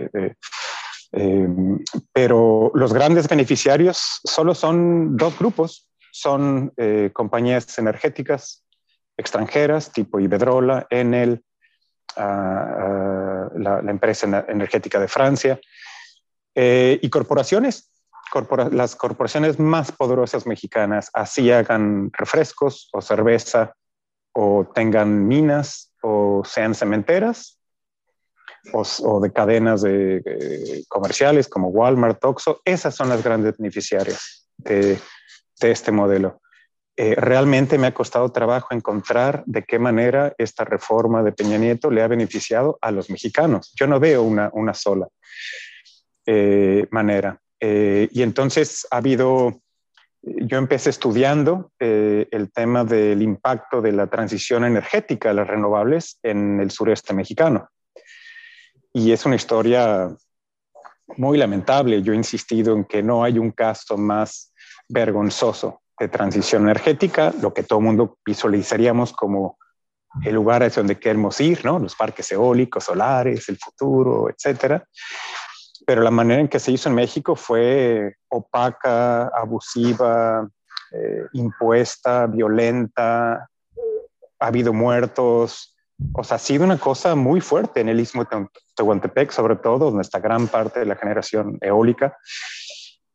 pero 2.13 2.71
los 2.75 2.93
grandes 2.93 3.29
beneficiarios 3.29 4.21
solo 4.25 4.55
son 4.55 5.17
dos 5.17 5.39
grupos, 5.39 5.89
son 6.11 6.73
compañías 7.13 7.79
energéticas 7.79 8.65
extranjeras 9.17 9.93
tipo 9.93 10.21
Iberdrola, 10.21 10.87
Enel, 10.91 11.43
la, 12.17 13.49
la, 13.55 13.91
empresa 13.91 14.45
energética 14.49 14.99
de 14.99 15.09
Francia, 15.09 15.61
y 16.55 17.09
corporaciones 17.11 17.91
las 18.73 18.97
corporaciones 18.97 19.59
más 19.59 19.93
poderosas 19.93 20.47
mexicanas 20.47 21.11
así 21.13 21.51
hagan 21.51 22.11
refrescos 22.13 22.89
o 22.93 23.01
cerveza 23.01 23.75
o 24.33 24.71
tengan 24.75 25.27
minas 25.27 25.93
o 26.03 26.43
sean 26.45 26.75
cementeras 26.75 27.59
o, 28.73 29.21
de 29.21 29.33
cadenas 29.33 29.83
de, 29.83 30.85
comerciales 30.89 31.49
como 31.49 31.69
Walmart, 31.69 32.23
Oxxo, 32.25 32.61
esas 32.65 32.95
son 32.95 33.09
las 33.09 33.23
grandes 33.23 33.57
beneficiarias 33.57 34.49
de, 34.57 34.99
este 35.61 35.91
modelo. 35.91 36.41
eh, 36.97 37.15
realmente 37.15 37.79
me 37.79 37.87
ha 37.87 37.95
costado 37.95 38.31
trabajo 38.31 38.69
encontrar 38.75 39.43
de 39.47 39.65
qué 39.65 39.79
manera 39.79 40.35
esta 40.39 40.65
reforma 40.65 41.23
de 41.23 41.33
Peña 41.33 41.57
Nieto 41.57 41.91
le 41.91 42.03
ha 42.03 42.09
beneficiado 42.09 42.79
a 42.81 42.91
los 42.91 43.09
mexicanos. 43.09 43.73
Yo 43.77 43.87
no 43.87 44.01
veo 44.01 44.23
una, 44.23 44.51
una 44.53 44.75
sola 44.75 45.09
eh, 46.27 46.87
manera. 46.91 47.41
Eh, 47.61 48.09
y 48.13 48.23
entonces 48.23 48.87
ha 48.91 48.99
habido, 48.99 49.61
yo 50.23 50.59
empecé 50.59 50.91
estudiando 50.91 51.73
el 51.79 52.51
tema 52.53 52.85
del 52.85 53.23
impacto 53.23 53.81
de 53.81 53.93
la 53.93 54.07
transición 54.07 54.65
energética 54.65 55.29
de 55.29 55.35
las 55.35 55.49
renovables 55.49 56.19
en 56.23 56.61
el 56.61 56.71
sureste 56.71 57.15
mexicano. 57.15 57.69
Y 58.93 59.13
es 59.13 59.25
una 59.27 59.37
historia 59.37 60.11
muy 61.17 61.39
lamentable. 61.39 62.03
Yo 62.03 62.13
he 62.13 62.17
insistido 62.17 62.75
en 62.75 62.85
que 62.85 63.03
no 63.03 63.25
hay 63.25 63.39
un 63.39 63.51
caso 63.53 63.97
más 63.97 64.53
vergonzoso 64.89 65.83
de 65.99 66.09
transición 66.09 66.63
energética, 66.63 67.33
lo 67.41 67.53
que 67.53 67.63
todo 67.63 67.81
el 67.81 67.85
mundo 67.87 68.19
visualizaríamos 68.25 69.13
como 69.13 69.59
el 70.25 70.35
lugar 70.35 70.63
hacia 70.63 70.81
donde 70.81 70.99
queremos 70.99 71.41
ir, 71.41 71.65
¿no? 71.65 71.79
Los 71.79 71.95
parques 71.95 72.31
eólicos, 72.33 72.85
solares, 72.85 73.49
el 73.49 73.59
futuro, 73.59 74.31
etcétera. 74.31 74.85
Pero 75.89 76.03
la 76.03 76.11
manera 76.11 76.43
en 76.43 76.49
que 76.49 76.59
se 76.59 76.71
hizo 76.71 76.91
en 76.91 76.95
México 76.95 77.35
fue 77.35 78.17
opaca, 78.29 79.29
abusiva, 79.29 80.47
eh, 80.93 81.23
impuesta, 81.33 82.27
violenta, 82.27 83.49
ha 84.39 84.47
habido 84.47 84.75
muertos, 84.75 85.75
o 86.13 86.23
sea, 86.23 86.35
ha 86.35 86.41
sido 86.41 86.65
una 86.65 86.77
cosa 86.77 87.15
muy 87.15 87.41
fuerte 87.41 87.81
en 87.81 87.89
el 87.89 88.01
istmo 88.01 88.23
de 88.23 88.49
Tehuantepec, 88.77 89.31
sobre 89.31 89.57
todo, 89.57 89.87
donde 89.87 90.03
está 90.03 90.19
gran 90.19 90.47
parte 90.49 90.81
de 90.81 90.85
la 90.85 90.97
generación 90.97 91.57
eólica. 91.63 92.19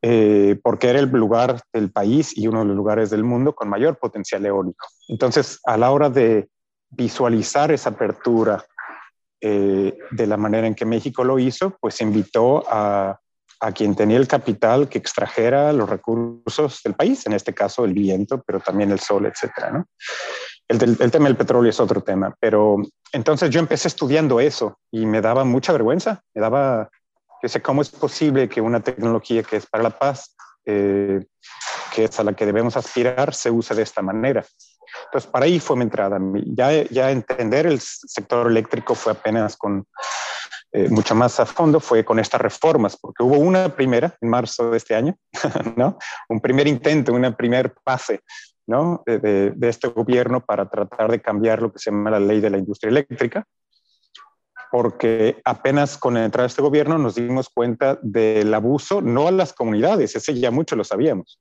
Eh, 0.02 0.60
porque 0.64 0.90
era 0.90 1.00
el 1.00 1.10
lugar 1.12 1.62
del 1.72 1.92
país 1.92 2.36
y 2.36 2.48
uno 2.48 2.62
de 2.62 2.66
los 2.66 2.76
lugares 2.76 3.12
del 3.12 3.24
mundo 3.24 3.54
con 3.54 3.70
mayor 3.70 4.00
potencial 4.00 4.44
eólico. 4.48 4.88
Entonces, 5.10 5.60
a 5.64 5.78
la 5.78 5.92
hora 5.92 6.10
de 6.10 6.50
visualizar 6.90 7.72
esa 7.72 7.92
apertura 7.92 8.66
eh, 9.46 9.94
de 10.10 10.26
la 10.26 10.38
manera 10.38 10.66
en 10.66 10.74
que 10.74 10.86
México 10.86 11.26
lo 11.26 11.38
hizo, 11.38 11.76
pues 11.82 12.00
invitó 12.00 12.64
a, 12.70 13.20
quien 13.76 13.96
tenía 13.96 14.18
el 14.18 14.28
capital 14.28 14.90
que 14.90 14.98
extrajera 14.98 15.72
los 15.72 15.90
recursos 15.90 16.82
del 16.84 16.96
país, 16.96 17.26
en 17.26 17.34
este 17.34 17.54
caso 17.54 17.86
el 17.86 17.94
viento, 17.94 18.42
pero 18.46 18.60
también 18.60 18.92
el 18.92 19.00
sol, 19.00 19.26
etcétera, 19.26 19.86
el, 20.68 21.12
tema 21.12 21.28
del 21.28 21.38
petróleo 21.38 21.70
es 21.70 21.80
otro 21.80 22.02
tema, 22.02 22.36
pero 22.42 22.78
entonces 23.14 23.50
yo 23.50 23.62
empecé 23.62 23.88
estudiando 23.88 24.42
eso 24.42 24.78
y 24.92 25.06
me 25.06 25.22
daba 25.22 25.46
mucha 25.46 25.72
vergüenza, 25.72 26.22
me 26.34 26.42
daba 26.42 26.90
yo 27.44 27.50
sé 27.50 27.62
cómo 27.62 27.82
es 27.82 27.90
posible 27.90 28.48
que 28.48 28.62
una 28.62 28.80
tecnología 28.80 29.44
que 29.44 29.58
es 29.58 29.66
para 29.66 29.84
la 29.84 29.90
paz, 29.90 30.34
eh, 30.66 31.26
que 31.94 32.06
es 32.06 32.18
a 32.18 32.24
la 32.24 32.34
que 32.34 32.46
debemos 32.46 32.78
aspirar, 32.78 33.34
se 33.34 33.52
use 33.52 33.76
de 33.76 33.84
esta 33.84 34.02
manera. 34.02 34.46
Entonces, 35.06 35.30
para 35.30 35.46
ahí 35.46 35.60
fue 35.60 35.76
mi 35.78 35.84
entrada. 35.84 36.20
Ya, 36.46 36.84
ya 36.90 37.12
entender 37.12 37.66
el 37.66 37.80
sector 37.80 38.48
eléctrico 38.48 38.96
fue 38.96 39.14
apenas 39.14 39.58
con 39.58 39.86
eh, 40.76 40.90
mucho 40.90 41.14
más 41.14 41.40
a 41.40 41.46
fondo, 41.46 41.80
fue 41.80 42.04
con 42.04 42.18
estas 42.18 42.42
reformas, 42.42 42.98
porque 42.98 43.22
hubo 43.22 43.38
una 43.38 43.70
primera 43.76 44.18
en 44.20 44.30
marzo 44.30 44.72
de 44.72 44.78
este 44.78 44.96
año, 44.96 45.16
¿no? 45.76 46.00
Un 46.30 46.40
primer 46.40 46.68
intento, 46.68 47.14
una 47.14 47.38
primer 47.38 47.76
pase, 47.84 48.22
¿no? 48.66 49.04
De, 49.06 49.52
de, 49.52 49.70
este 49.70 49.90
gobierno 49.90 50.44
para 50.44 50.68
tratar 50.68 51.12
de 51.12 51.22
cambiar 51.22 51.62
lo 51.62 51.72
que 51.72 51.78
se 51.78 51.92
llama 51.92 52.10
la 52.10 52.20
ley 52.20 52.40
de 52.40 52.50
la 52.50 52.58
industria 52.58 52.90
eléctrica, 52.90 53.46
porque 54.72 55.40
apenas 55.46 55.96
con 56.00 56.16
la 56.16 56.26
entrada 56.26 56.46
de 56.46 56.50
este 56.50 56.64
gobierno 56.64 56.98
nos 56.98 57.14
dimos 57.14 57.50
cuenta 57.50 58.00
del 58.02 58.52
abuso, 58.52 59.00
no 59.00 59.28
a 59.28 59.32
las 59.32 59.54
comunidades, 59.54 60.16
ese 60.16 60.34
ya 60.34 60.50
mucho 60.50 60.76
lo 60.76 60.84
sabíamos, 60.84 61.40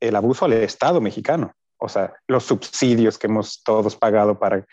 el 0.00 0.16
abuso 0.16 0.46
al 0.46 0.54
Estado 0.54 1.00
mexicano, 1.00 1.52
o 1.82 1.88
sea, 1.88 2.12
los 2.28 2.44
subsidios 2.44 3.18
que 3.18 3.26
hemos 3.26 3.62
todos 3.64 3.96
pagado 3.96 4.38
para, 4.38 4.64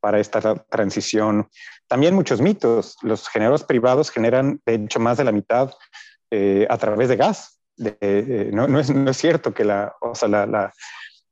para 0.00 0.20
esta 0.20 0.54
transición. 0.70 1.48
También 1.88 2.14
muchos 2.14 2.40
mitos, 2.40 2.96
los 3.02 3.28
generadores 3.28 3.64
privados 3.64 4.10
generan, 4.10 4.60
de 4.64 4.74
hecho, 4.74 5.00
más 5.00 5.18
de 5.18 5.24
la 5.24 5.32
mitad 5.32 5.72
eh, 6.30 6.66
a 6.70 6.78
través 6.78 7.08
de 7.08 7.16
gas. 7.16 7.58
De, 7.76 7.96
eh, 8.00 8.50
no, 8.52 8.68
no, 8.68 8.78
es, 8.78 8.90
no, 8.90 9.10
es, 9.10 9.16
cierto 9.16 9.52
que 9.52 9.64
la, 9.64 9.94
o 10.00 10.14
sea, 10.14 10.28
la, 10.28 10.46
la 10.46 10.72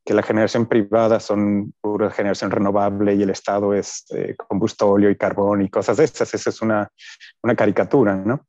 que 0.03 0.13
la 0.13 0.23
generación 0.23 0.65
privada 0.65 1.19
son 1.19 1.73
pura 1.79 2.09
generación 2.11 2.51
renovable 2.51 3.13
y 3.13 3.21
el 3.21 3.29
Estado 3.29 3.73
es 3.73 4.05
eh, 4.15 4.35
combustóleo 4.35 5.09
y 5.09 5.15
carbón 5.15 5.61
y 5.61 5.69
cosas 5.69 5.97
de 5.97 6.05
esas. 6.05 6.33
Esa 6.33 6.49
es 6.49 6.61
una, 6.61 6.89
una 7.41 7.55
caricatura, 7.55 8.15
¿no? 8.15 8.47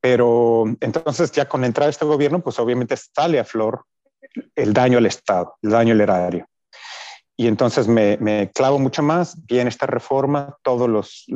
Pero 0.00 0.64
entonces 0.80 1.30
ya 1.30 1.48
con 1.48 1.60
la 1.60 1.68
entrada 1.68 1.86
de 1.86 1.92
este 1.92 2.06
gobierno, 2.06 2.40
pues 2.40 2.58
obviamente 2.58 2.96
sale 2.96 3.38
a 3.38 3.44
flor 3.44 3.84
el 4.54 4.72
daño 4.72 4.98
al 4.98 5.06
Estado, 5.06 5.56
el 5.62 5.70
daño 5.70 5.92
al 5.92 6.00
erario. 6.00 6.46
Y 7.36 7.46
entonces 7.48 7.88
me, 7.88 8.50
clavo 8.54 8.78
mucho 8.78 9.02
más, 9.02 9.36
viene 9.46 9.70
esta 9.70 9.86
reforma, 9.86 10.56
todos 10.62 10.88
los, 10.88 11.26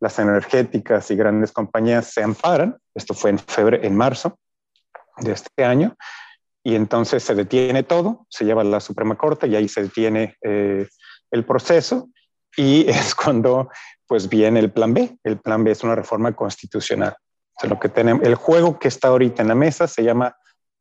las 0.00 0.18
energéticas 0.18 1.10
y 1.10 1.16
grandes 1.16 1.52
compañías 1.52 2.12
se 2.12 2.22
amparan, 2.22 2.76
esto 2.94 3.14
fue 3.14 3.30
en 3.30 3.38
febrero, 3.38 3.84
en 3.84 3.96
marzo 3.96 4.38
de 5.18 5.32
este 5.32 5.64
año, 5.64 5.96
y 6.62 6.74
entonces 6.74 7.22
se 7.22 7.34
detiene 7.34 7.82
todo, 7.82 8.26
se 8.28 8.44
lleva 8.44 8.62
a 8.62 8.64
la 8.64 8.80
Suprema 8.80 9.16
Corte 9.16 9.48
y 9.48 9.56
ahí 9.56 9.68
se 9.68 9.82
detiene 9.82 10.36
eh, 10.42 10.86
el 11.30 11.44
proceso 11.44 12.10
y 12.56 12.88
es 12.90 13.14
cuando 13.14 13.70
pues 14.06 14.28
viene 14.28 14.60
el 14.60 14.70
plan 14.70 14.94
B. 14.94 15.18
El 15.22 15.38
plan 15.38 15.64
B 15.64 15.70
es 15.70 15.82
una 15.82 15.94
reforma 15.94 16.34
constitucional. 16.34 17.14
Lo 17.62 17.78
que 17.78 17.88
tenemos, 17.88 18.24
el 18.24 18.34
juego 18.36 18.78
que 18.78 18.88
está 18.88 19.08
ahorita 19.08 19.42
en 19.42 19.48
la 19.48 19.54
mesa 19.54 19.86
se 19.88 20.02
llama 20.02 20.36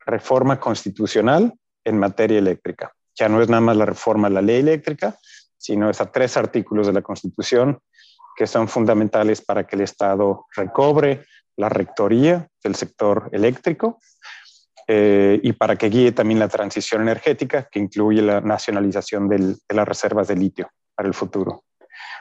reforma 0.07 0.59
constitucional 0.59 1.53
en 1.83 1.99
materia 1.99 2.39
eléctrica. 2.39 2.91
Ya 3.15 3.29
no 3.29 3.41
es 3.41 3.49
nada 3.49 3.61
más 3.61 3.77
la 3.77 3.85
reforma 3.85 4.27
a 4.27 4.31
la 4.31 4.41
ley 4.41 4.59
eléctrica, 4.59 5.15
sino 5.57 5.89
es 5.89 6.01
a 6.01 6.11
tres 6.11 6.37
artículos 6.37 6.87
de 6.87 6.93
la 6.93 7.01
Constitución 7.01 7.79
que 8.35 8.47
son 8.47 8.67
fundamentales 8.67 9.41
para 9.41 9.65
que 9.65 9.75
el 9.75 9.81
Estado 9.81 10.45
recobre 10.55 11.25
la 11.55 11.69
rectoría 11.69 12.47
del 12.63 12.75
sector 12.75 13.29
eléctrico, 13.31 13.99
eh, 14.89 15.41
y 15.43 15.51
para 15.51 15.75
que 15.75 15.89
guíe 15.89 16.13
también 16.13 16.39
la 16.39 16.47
transición 16.47 17.01
energética, 17.01 17.67
que 17.69 17.79
incluye 17.79 18.21
la 18.21 18.39
nacionalización 18.39 19.27
de 19.27 19.55
las 19.67 19.87
reservas 19.87 20.29
de 20.29 20.35
litio 20.37 20.69
para 20.95 21.09
el 21.09 21.13
futuro. 21.13 21.65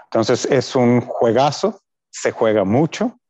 Entonces 0.04 0.46
es 0.46 0.74
un 0.74 1.00
juegazo, 1.00 1.80
se 2.10 2.32
juega 2.32 2.64
mucho. 2.64 3.20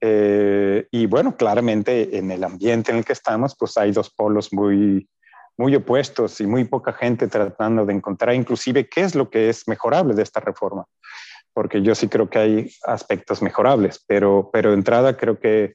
Eh, 0.00 0.86
y 0.90 1.06
bueno, 1.06 1.36
claramente 1.36 2.16
en 2.16 2.30
el 2.30 2.44
ambiente 2.44 2.92
en 2.92 2.98
el 2.98 3.04
que 3.04 3.12
estamos, 3.12 3.56
pues 3.58 3.76
hay 3.76 3.92
dos 3.92 4.10
polos 4.10 4.52
muy, 4.52 5.08
muy 5.56 5.74
opuestos 5.74 6.40
y 6.40 6.46
muy 6.46 6.64
poca 6.64 6.92
gente 6.92 7.26
tratando 7.26 7.84
de 7.84 7.94
encontrar 7.94 8.34
inclusive 8.34 8.88
qué 8.88 9.02
es 9.02 9.14
lo 9.14 9.28
que 9.28 9.48
es 9.48 9.66
mejorable 9.66 10.14
de 10.14 10.22
esta 10.22 10.40
reforma. 10.40 10.84
Porque 11.52 11.82
yo 11.82 11.94
sí 11.94 12.08
creo 12.08 12.30
que 12.30 12.38
hay 12.38 12.70
aspectos 12.84 13.42
mejorables, 13.42 14.04
pero, 14.06 14.50
pero 14.52 14.70
de 14.70 14.76
entrada 14.76 15.16
creo 15.16 15.40
que 15.40 15.74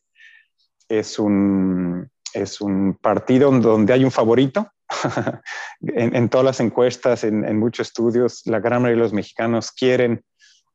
es 0.88 1.20
un, 1.20 2.10
es 2.34 2.62
un 2.62 2.98
partido 3.02 3.52
donde 3.52 3.94
hay 3.94 4.06
un 4.06 4.12
favorito. 4.12 4.70
en, 5.82 6.16
en, 6.16 6.30
todas 6.30 6.46
las 6.46 6.60
encuestas, 6.60 7.24
en, 7.24 7.44
en, 7.46 7.58
muchos 7.58 7.88
estudios, 7.88 8.44
la 8.46 8.60
gran 8.60 8.82
mayoría 8.82 9.02
de 9.02 9.04
los 9.04 9.14
mexicanos 9.14 9.72
quieren 9.72 10.24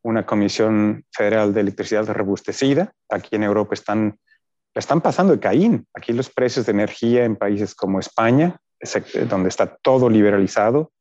una 0.03 0.27
Comisión 0.27 1.05
Federal 1.13 1.53
de 1.53 1.61
Electricidad 1.61 2.07
robustecida. 2.09 2.93
Aquí 3.09 3.37
en 3.37 3.43
Europa 3.43 3.75
están, 3.75 4.19
están 4.75 5.01
pasando 5.01 5.33
de 5.33 5.41
Caín. 5.41 5.87
Aquí 5.95 6.13
los 6.13 6.31
precios 6.31 6.67
de 6.67 6.73
energía 6.73 7.25
en 7.25 7.37
países 7.37 7.75
como 7.75 8.01
España, 8.01 8.59
donde 9.29 9.49
está 9.49 9.77
todo 9.83 10.09
liberalizado, 10.09 10.93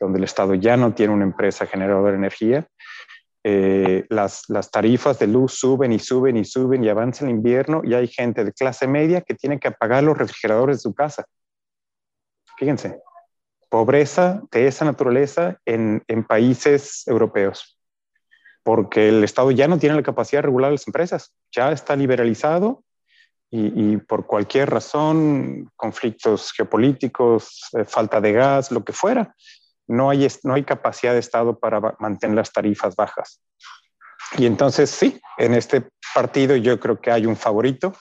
donde 0.00 0.18
el 0.18 0.24
Estado 0.24 0.54
ya 0.54 0.76
no 0.76 0.94
tiene 0.94 1.12
una 1.12 1.24
empresa 1.24 1.66
generadora 1.66 2.12
de 2.12 2.18
energía, 2.18 2.66
eh, 3.44 4.04
las, 4.08 4.44
las, 4.48 4.70
tarifas 4.70 5.18
de 5.18 5.28
luz 5.28 5.54
suben 5.54 5.92
y 5.92 5.98
suben 5.98 6.36
y 6.36 6.44
suben 6.44 6.82
y 6.82 6.88
avanza 6.88 7.24
el 7.24 7.30
invierno 7.30 7.82
y 7.84 7.94
hay 7.94 8.08
gente 8.08 8.44
de 8.44 8.52
clase 8.52 8.88
media 8.88 9.20
que 9.20 9.34
tiene 9.34 9.60
que 9.60 9.68
apagar 9.68 10.02
los 10.02 10.18
refrigeradores 10.18 10.78
de 10.78 10.80
su 10.80 10.94
casa. 10.94 11.24
Fíjense, 12.58 13.00
pobreza 13.68 14.42
de 14.50 14.66
esa 14.66 14.84
naturaleza 14.84 15.58
en, 15.64 16.02
en 16.08 16.24
países 16.24 17.06
europeos, 17.06 17.77
porque 18.68 19.08
el 19.08 19.24
Estado 19.24 19.50
ya 19.50 19.66
no 19.66 19.78
tiene 19.78 19.96
la 19.96 20.02
capacidad 20.02 20.42
de 20.42 20.48
regular 20.48 20.70
las 20.70 20.86
empresas, 20.86 21.32
ya 21.50 21.72
está 21.72 21.96
liberalizado 21.96 22.84
y, 23.50 23.96
por 23.96 24.26
cualquier 24.26 24.68
razón, 24.68 25.70
conflictos 25.74 26.52
geopolíticos, 26.52 27.62
eh, 27.72 27.86
falta 27.86 28.20
de 28.20 28.32
gas, 28.32 28.70
lo 28.70 28.84
que 28.84 28.92
fuera, 28.92 29.34
no 29.86 30.10
hay, 30.10 30.28
no 30.42 30.52
hay 30.52 30.64
capacidad 30.64 31.14
de 31.14 31.20
Estado 31.20 31.58
para 31.58 31.96
mantener 31.98 32.36
las 32.36 32.52
tarifas 32.52 32.94
bajas. 32.94 33.40
Y 34.36 34.44
entonces 34.44 34.90
sí, 34.90 35.18
en 35.38 35.54
este 35.54 35.88
partido 36.14 36.54
yo 36.54 36.78
creo 36.78 37.00
que 37.00 37.10
hay 37.10 37.24
un 37.24 37.36
favorito, 37.36 37.94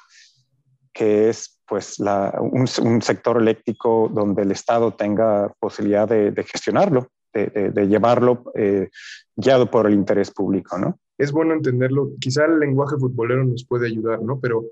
que 0.91 1.29
es 1.29 1.61
pues 1.65 1.95
un, 1.97 3.01
sector 3.01 3.37
eléctrico 3.37 4.11
donde 4.13 4.41
el 4.41 4.51
Estado 4.51 4.93
tenga 4.93 5.49
posibilidad 5.61 6.09
de 6.09 6.43
gestionarlo, 6.43 7.07
de, 7.33 7.47
de, 7.47 7.71
de 7.71 7.87
llevarlo 7.87 8.51
eh, 8.55 8.89
guiado 9.35 9.69
por 9.69 9.87
el 9.87 9.93
interés 9.93 10.31
público, 10.31 10.77
¿no? 10.77 10.99
Es 11.17 11.31
bueno 11.31 11.53
entenderlo. 11.53 12.11
Quizá 12.19 12.45
el 12.45 12.59
lenguaje 12.59 12.95
futbolero 12.97 13.43
nos 13.43 13.65
puede 13.65 13.87
ayudar, 13.87 14.21
¿no? 14.21 14.39
Pero 14.39 14.65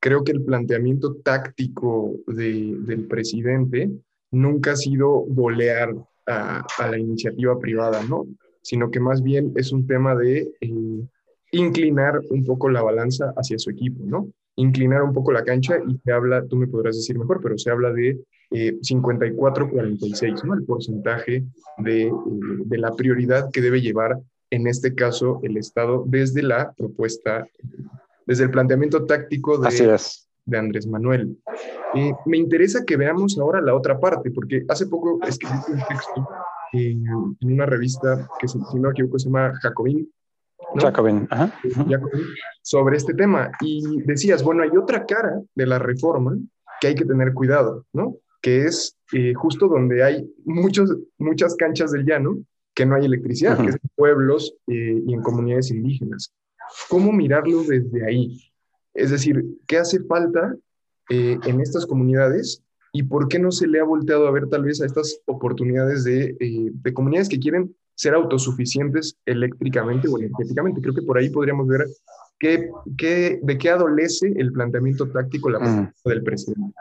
creo 0.00 0.22
que 0.22 0.32
el 0.32 0.44
planteamiento 0.44 1.16
táctico 1.16 2.14
del 2.26 3.06
presidente 3.08 3.90
nunca 4.30 4.72
ha 4.72 4.76
sido 4.76 5.24
bolear 5.26 5.94
a, 6.26 6.64
la 6.90 6.98
iniciativa 6.98 7.58
privada, 7.58 8.02
¿no? 8.04 8.26
Sino 8.62 8.90
que 8.90 9.00
más 9.00 9.22
bien 9.22 9.52
es 9.56 9.72
un 9.72 9.86
tema 9.86 10.14
de 10.14 10.50
eh, 10.60 11.08
inclinar 11.52 12.20
un 12.30 12.44
poco 12.44 12.68
la 12.68 12.82
balanza 12.82 13.32
hacia 13.36 13.58
su 13.58 13.70
equipo, 13.70 14.04
¿no? 14.04 14.28
Inclinar 14.56 15.02
un 15.02 15.12
poco 15.12 15.32
la 15.32 15.44
cancha 15.44 15.78
y 15.86 15.98
se 16.04 16.12
habla, 16.12 16.46
tú 16.46 16.56
me 16.56 16.66
podrás 16.66 16.96
decir 16.96 17.18
mejor, 17.18 17.40
pero 17.42 17.56
se 17.56 17.70
habla 17.70 17.92
de 17.92 18.20
54-46, 18.50 20.22
eh, 20.22 20.34
¿no? 20.44 20.54
El 20.54 20.64
porcentaje 20.64 21.44
de, 21.78 22.02
eh, 22.02 22.12
de 22.64 22.78
la 22.78 22.92
prioridad 22.92 23.50
que 23.52 23.60
debe 23.60 23.80
llevar 23.80 24.18
en 24.50 24.66
este 24.66 24.94
caso 24.94 25.40
el 25.42 25.56
Estado 25.56 26.04
desde 26.06 26.42
la 26.42 26.72
propuesta, 26.72 27.46
desde 28.26 28.44
el 28.44 28.50
planteamiento 28.50 29.04
táctico 29.04 29.58
de, 29.58 29.98
de 30.44 30.58
Andrés 30.58 30.86
Manuel. 30.86 31.36
Eh, 31.94 32.12
me 32.26 32.38
interesa 32.38 32.84
que 32.84 32.96
veamos 32.96 33.38
ahora 33.38 33.60
la 33.60 33.74
otra 33.74 33.98
parte, 34.00 34.30
porque 34.30 34.64
hace 34.68 34.86
poco 34.86 35.18
escribí 35.26 35.54
un 35.68 35.78
texto 35.88 36.28
en, 36.72 37.04
una 37.42 37.66
revista 37.66 38.26
que, 38.38 38.48
si 38.48 38.58
no 38.58 38.66
me 38.72 38.90
equivoco, 38.90 39.18
se 39.18 39.26
llama 39.26 39.52
Jacobin. 39.60 40.10
Jacobin, 40.76 41.26
ajá. 41.30 41.52
Jacobin, 41.62 42.26
sobre 42.62 42.96
este 42.96 43.14
tema. 43.14 43.50
Y 43.60 44.02
decías, 44.02 44.42
bueno, 44.42 44.62
hay 44.62 44.70
otra 44.76 45.04
cara 45.06 45.40
de 45.54 45.66
la 45.66 45.78
reforma 45.78 46.36
que 46.80 46.88
hay 46.88 46.94
que 46.94 47.04
tener 47.04 47.32
cuidado, 47.34 47.84
¿no? 47.92 48.16
Que 48.40 48.64
es 48.64 48.96
eh, 49.12 49.34
justo 49.34 49.68
donde 49.68 50.02
hay 50.02 50.30
muchos, 50.44 50.96
muchas 51.18 51.56
canchas 51.56 51.92
del 51.92 52.04
llano 52.04 52.38
que 52.74 52.86
no 52.86 52.94
hay 52.94 53.06
electricidad, 53.06 53.58
que 53.58 53.70
es 53.70 53.74
en 53.74 53.90
pueblos 53.96 54.54
eh, 54.68 55.02
y 55.04 55.12
en 55.12 55.22
comunidades 55.22 55.70
indígenas. 55.70 56.32
¿Cómo 56.88 57.12
mirarlo 57.12 57.62
desde 57.64 58.06
ahí? 58.06 58.40
Es 58.94 59.10
decir, 59.10 59.44
¿qué 59.66 59.78
hace 59.78 60.00
falta 60.04 60.54
eh, 61.10 61.38
en 61.44 61.60
estas 61.60 61.86
comunidades 61.86 62.62
y 62.92 63.02
por 63.02 63.28
qué 63.28 63.38
no 63.38 63.50
se 63.50 63.66
le 63.66 63.80
ha 63.80 63.84
volteado 63.84 64.28
a 64.28 64.30
ver 64.30 64.48
tal 64.48 64.62
vez 64.62 64.80
a 64.80 64.86
estas 64.86 65.20
oportunidades 65.26 66.04
de, 66.04 66.36
de 66.72 66.94
comunidades 66.94 67.28
que 67.28 67.40
quieren 67.40 67.74
ser 67.94 68.14
autosuficientes 68.14 69.16
eléctricamente 69.26 70.06
o 70.06 70.18
energéticamente? 70.18 70.80
Creo 70.80 70.94
que 70.94 71.02
por 71.02 71.18
ahí 71.18 71.30
podríamos 71.30 71.66
ver 71.66 71.84
qué, 72.38 72.70
qué, 72.96 73.40
de 73.42 73.58
qué 73.58 73.70
adolece 73.70 74.32
el 74.36 74.52
planteamiento 74.52 75.08
táctico 75.10 75.50
la 75.50 75.92
del 76.04 76.22
presidente. 76.22 76.74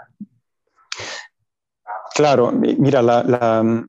Claro, 2.18 2.52
mira, 2.52 3.04
la, 3.04 3.86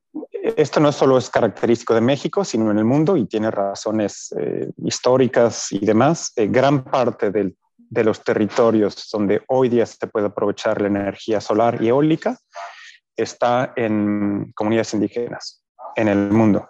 esto 0.55 0.79
no 0.79 0.91
solo 0.91 1.17
es 1.17 1.31
característico 1.31 1.95
de 1.95 2.01
México, 2.01 2.45
sino 2.45 2.69
en 2.69 2.77
el 2.77 2.85
mundo 2.85 3.17
y 3.17 3.25
tiene 3.25 3.49
razones 3.49 4.31
eh, 4.39 4.69
históricas 4.85 5.71
y 5.71 5.83
demás. 5.83 6.31
Eh, 6.35 6.45
gran 6.45 6.83
parte 6.83 7.31
de 7.31 8.03
los 8.03 8.23
territorios 8.23 9.09
donde 9.11 9.41
hoy 9.47 9.69
día 9.69 9.83
se 9.87 10.05
puede 10.05 10.27
aprovechar 10.27 10.79
la 10.79 10.89
energía 10.89 11.41
solar 11.41 11.81
y 11.81 11.87
eólica 11.87 12.37
está 13.15 13.73
en 13.75 14.51
comunidades 14.53 14.93
indígenas 14.93 15.63
en 15.95 16.07
el 16.07 16.29
mundo. 16.29 16.69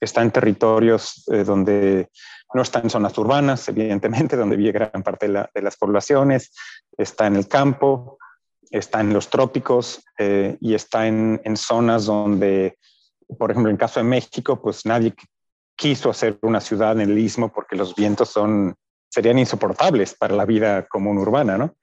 Está 0.00 0.22
en 0.22 0.30
territorios 0.30 1.28
eh, 1.30 1.44
donde 1.44 2.08
no 2.54 2.62
está 2.62 2.78
en 2.78 2.88
zonas 2.88 3.18
urbanas, 3.18 3.68
evidentemente, 3.68 4.34
donde 4.38 4.56
vive 4.56 4.72
gran 4.72 5.02
parte 5.02 5.28
de 5.28 5.62
las 5.62 5.76
poblaciones, 5.76 6.54
está 6.96 7.26
en 7.26 7.36
el 7.36 7.48
campo, 7.48 8.16
está 8.78 9.00
en 9.00 9.12
los 9.12 9.30
trópicos 9.30 10.02
eh, 10.18 10.56
y 10.60 10.74
está 10.74 11.06
en, 11.06 11.40
en, 11.44 11.56
zonas 11.56 12.06
donde, 12.06 12.76
por 13.38 13.50
ejemplo, 13.50 13.70
en 13.70 13.76
caso 13.76 14.00
de 14.00 14.04
México, 14.04 14.60
pues 14.60 14.84
nadie 14.84 15.14
quiso 15.76 16.10
hacer 16.10 16.38
una 16.42 16.60
ciudad 16.60 17.00
en 17.00 17.10
el 17.10 17.18
istmo 17.18 17.52
porque 17.52 17.76
los 17.76 17.94
vientos 17.94 18.30
son, 18.30 18.74
serían 19.08 19.38
insoportables 19.38 20.14
para 20.14 20.34
la 20.34 20.44
vida 20.44 20.86
común 20.86 21.18
urbana, 21.18 21.56
¿no? 21.56 21.76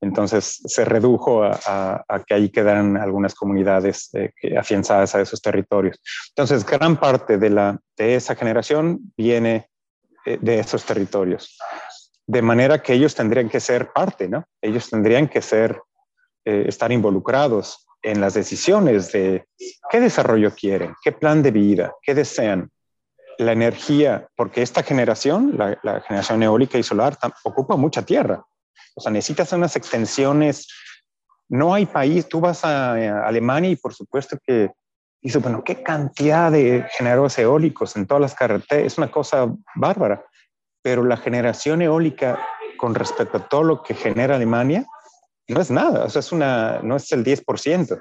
Entonces 0.00 0.60
se 0.64 0.84
redujo 0.84 1.44
a, 1.44 2.04
a, 2.08 2.24
que 2.24 2.34
ahí 2.34 2.48
quedaran 2.48 2.96
algunas 2.96 3.34
comunidades 3.34 4.10
eh, 4.14 4.32
afianzadas 4.58 5.14
a 5.14 5.20
esos 5.20 5.40
territorios. 5.40 6.00
Entonces, 6.30 6.66
gran 6.66 6.98
parte 6.98 7.38
de, 7.38 7.50
la, 7.50 7.78
de 7.96 8.16
esa 8.16 8.34
generación 8.34 9.12
viene 9.16 9.68
eh, 10.24 10.38
de 10.40 10.58
esos 10.58 10.84
territorios. 10.84 11.56
De 12.26 12.42
manera 12.42 12.82
que 12.82 12.94
ellos 12.94 13.14
tendrían 13.14 13.48
que 13.48 13.60
ser 13.60 13.92
parte, 13.92 14.28
¿no? 14.28 14.44
Ellos 14.60 14.90
tendrían 14.90 15.28
que 15.28 15.40
ser 15.40 15.80
eh, 16.44 16.64
estar 16.66 16.90
involucrados 16.90 17.86
en 18.02 18.20
las 18.20 18.34
decisiones 18.34 19.12
de 19.12 19.46
qué 19.90 20.00
desarrollo 20.00 20.52
quieren, 20.54 20.94
qué 21.02 21.12
plan 21.12 21.42
de 21.42 21.52
vida, 21.52 21.94
qué 22.02 22.14
desean. 22.14 22.70
La 23.38 23.52
energía, 23.52 24.28
porque 24.36 24.60
esta 24.60 24.82
generación, 24.82 25.56
la, 25.56 26.00
generación 26.06 26.42
eólica 26.42 26.78
y 26.78 26.82
solar, 26.82 27.16
ocupa 27.44 27.76
mucha 27.76 28.02
tierra. 28.02 28.44
O 28.94 29.00
sea, 29.00 29.10
necesitas 29.10 29.52
unas 29.52 29.74
extensiones. 29.76 30.68
No 31.48 31.72
hay 31.72 31.86
país, 31.86 32.28
tú 32.28 32.40
vas 32.40 32.64
a, 32.64 32.92
a 32.92 33.26
Alemania 33.26 33.70
y 33.70 33.76
por 33.76 33.94
supuesto 33.94 34.36
que 34.46 34.70
dice, 35.22 35.38
bueno, 35.38 35.62
qué 35.64 35.82
cantidad 35.82 36.50
de 36.50 36.84
generadores 36.96 37.38
eólicos 37.38 37.96
en 37.96 38.06
todas 38.06 38.20
las 38.20 38.34
carreteras, 38.34 38.84
es 38.84 38.98
una 38.98 39.10
cosa 39.10 39.46
bárbara. 39.76 40.24
Pero 40.82 41.04
la 41.04 41.16
generación 41.16 41.80
eólica 41.80 42.38
con 42.76 42.94
respecto 42.94 43.36
a 43.38 43.48
todo 43.48 43.62
lo 43.62 43.82
que 43.82 43.94
genera 43.94 44.34
Alemania, 44.34 44.84
no 45.52 45.60
es 45.60 45.70
nada, 45.70 46.04
o 46.04 46.10
sea, 46.10 46.20
es 46.20 46.32
una, 46.32 46.80
no 46.82 46.96
es 46.96 47.10
el 47.12 47.24
10%. 47.24 48.00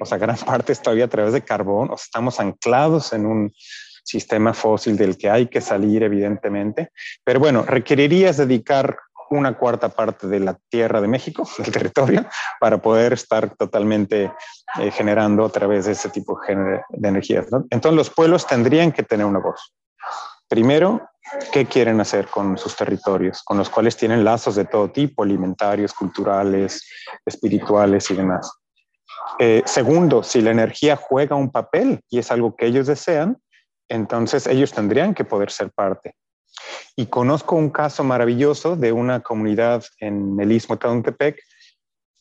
O 0.00 0.06
sea, 0.06 0.18
gran 0.18 0.36
parte 0.46 0.72
es 0.72 0.82
todavía 0.82 1.04
a 1.04 1.08
través 1.08 1.32
de 1.32 1.42
carbón, 1.42 1.90
o 1.90 1.96
sea, 1.96 2.04
estamos 2.04 2.40
anclados 2.40 3.12
en 3.12 3.26
un 3.26 3.52
sistema 4.04 4.54
fósil 4.54 4.96
del 4.96 5.16
que 5.16 5.30
hay 5.30 5.46
que 5.46 5.60
salir, 5.60 6.02
evidentemente. 6.02 6.90
Pero 7.24 7.40
bueno, 7.40 7.62
requerirías 7.62 8.36
dedicar 8.36 8.98
una 9.30 9.56
cuarta 9.56 9.88
parte 9.88 10.26
de 10.26 10.40
la 10.40 10.58
tierra 10.68 11.00
de 11.00 11.08
México, 11.08 11.48
del 11.58 11.72
territorio, 11.72 12.26
para 12.60 12.78
poder 12.78 13.12
estar 13.12 13.54
totalmente 13.56 14.32
eh, 14.80 14.90
generando 14.90 15.44
a 15.44 15.50
través 15.50 15.86
de 15.86 15.92
ese 15.92 16.10
tipo 16.10 16.38
de, 16.46 16.80
energías. 17.08 17.46
Entonces 17.70 17.96
los 17.96 18.10
pueblos 18.10 18.46
tendrían 18.46 18.92
que 18.92 19.02
tener 19.02 19.26
una 19.26 19.38
voz. 19.38 19.72
Primero, 20.50 21.08
qué 21.52 21.64
quieren 21.64 22.00
hacer 22.00 22.26
con 22.26 22.58
sus 22.58 22.74
territorios, 22.74 23.40
con 23.44 23.56
los 23.56 23.70
cuales 23.70 23.96
tienen 23.96 24.24
lazos 24.24 24.56
de 24.56 24.64
todo 24.64 24.90
tipo, 24.90 25.22
alimentarios, 25.22 25.94
culturales, 25.94 26.90
espirituales 27.24 28.10
y 28.10 28.16
demás. 28.16 28.50
Eh, 29.38 29.62
segundo, 29.64 30.24
si 30.24 30.40
la 30.40 30.50
energía 30.50 30.96
juega 30.96 31.36
un 31.36 31.52
papel 31.52 32.00
y 32.10 32.18
es 32.18 32.32
algo 32.32 32.56
que 32.56 32.66
ellos 32.66 32.88
desean, 32.88 33.38
entonces 33.88 34.48
ellos 34.48 34.72
tendrían 34.72 35.14
que 35.14 35.24
poder 35.24 35.52
ser 35.52 35.70
parte. 35.70 36.16
Y 36.96 37.06
conozco 37.06 37.54
un 37.54 37.70
caso 37.70 38.02
maravilloso 38.02 38.74
de 38.74 38.90
una 38.90 39.20
comunidad 39.20 39.84
en 40.00 40.36
el 40.40 40.50
istmo 40.50 40.80
de. 40.80 41.38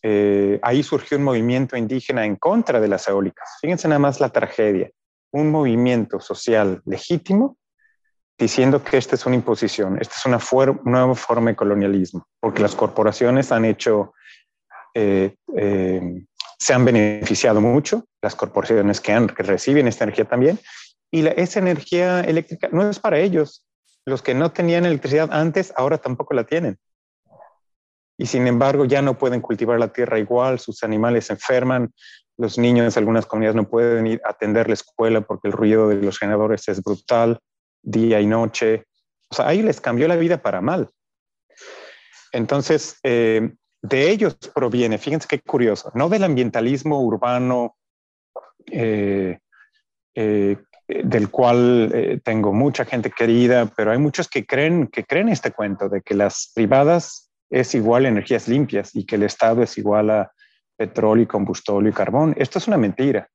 Eh, 0.04 0.60
ahí 0.62 0.84
surgió 0.84 1.18
un 1.18 1.24
movimiento 1.24 1.76
indígena 1.76 2.28
en 2.28 2.36
contra 2.36 2.80
de 2.80 2.88
las 2.88 3.08
eólicas. 3.08 3.58
Fíjense 3.60 3.88
nada 3.88 3.98
más 3.98 4.20
la 4.20 4.30
tragedia. 4.30 4.92
Un 5.32 5.50
movimiento 5.50 6.20
social 6.20 6.84
legítimo 6.86 7.58
diciendo 8.40 8.82
que 8.82 8.98
esta 8.98 9.16
es 9.16 9.26
una 9.26 9.36
imposición, 9.36 9.98
esta 10.00 10.16
es 10.16 10.26
una 10.26 10.40
nueva 10.86 11.14
forma 11.14 11.50
de 11.52 11.58
colonialismo, 11.58 12.26
porque 12.40 12.62
las 12.62 12.74
corporaciones 12.74 13.52
han 13.52 13.66
hecho, 13.66 14.14
eh, 14.94 15.36
eh, 15.58 16.24
se 16.58 16.74
han 16.74 16.86
beneficiado 16.86 17.60
mucho, 17.60 18.06
las 18.22 18.36
corporaciones 18.36 19.02
que, 19.02 19.18
reciben 19.20 19.88
esta 19.88 20.06
energía 20.06 20.26
también, 20.26 20.58
y 21.12 21.28
esa 21.28 21.60
energía 21.60 22.22
eléctrica 22.22 22.70
no 22.72 22.90
es 22.90 23.00
para 23.00 23.20
ellos. 23.20 23.66
Los 24.06 24.22
que 24.22 24.34
no 24.34 24.52
tenían 24.52 24.86
electricidad 24.86 25.30
antes, 25.32 25.74
ahora 25.76 25.98
tampoco 25.98 26.34
la 26.34 26.46
tienen. 26.46 26.78
Y 28.18 28.28
sin 28.28 28.48
embargo, 28.48 28.86
ya 28.86 29.02
no 29.02 29.18
pueden 29.18 29.42
cultivar 29.42 29.80
la 29.80 29.92
tierra 29.92 30.20
igual, 30.20 30.60
sus 30.60 30.84
animales 30.84 31.30
enferman, 31.30 31.94
los 32.38 32.58
niños 32.58 32.96
en 32.96 33.02
algunas 33.02 33.26
comunidades 33.26 33.56
no 33.56 33.68
pueden 33.68 34.08
ir 34.08 34.22
a 34.24 34.30
atender 34.30 34.68
la 34.68 34.76
escuela 34.76 35.22
porque 35.22 35.50
el 35.50 35.54
ruido 35.54 35.90
de 35.90 35.96
los 35.96 36.18
generadores 36.18 36.68
es 36.70 36.82
brutal 36.82 37.40
día 37.82 38.20
y 38.22 38.28
noche. 38.28 38.86
O 39.30 39.36
sea, 39.36 39.48
ahí 39.48 39.62
les 39.62 39.82
cambió 39.82 40.08
la 40.08 40.16
vida 40.16 40.42
para 40.42 40.62
mal. 40.62 40.90
Entonces, 42.32 43.00
eh, 43.04 43.52
de 43.82 44.10
ellos 44.10 44.38
proviene, 44.54 44.98
fíjense 44.98 45.28
qué 45.28 45.40
curioso, 45.40 45.92
no 45.96 46.10
del 46.10 46.24
ambientalismo 46.24 47.02
urbano 47.02 47.78
eh, 48.68 49.40
eh, 50.16 50.58
del 50.88 51.30
cual 51.30 52.22
tengo 52.24 52.52
mucha 52.52 52.84
gente 52.84 53.12
querida, 53.12 53.72
pero 53.76 53.92
hay 53.92 54.00
muchos 54.00 54.28
que 54.28 54.46
creen, 54.46 54.88
que 54.88 55.04
creen 55.04 55.30
este 55.30 55.52
cuento 55.52 55.88
de 55.88 56.02
que 56.02 56.16
las 56.16 56.52
privadas 56.54 57.32
es 57.50 57.74
igual 57.76 58.06
a 58.06 58.10
energías 58.10 58.48
limpias 58.48 58.96
y 58.96 59.06
que 59.06 59.16
el 59.16 59.24
Estado 59.24 59.64
es 59.64 59.78
igual 59.78 60.10
a 60.10 60.32
petróleo 60.80 61.24
y 61.24 61.88
y 61.88 61.92
carbón. 61.92 62.34
Esto 62.38 62.58
es 62.58 62.68
una 62.68 62.78
mentira. 62.78 63.30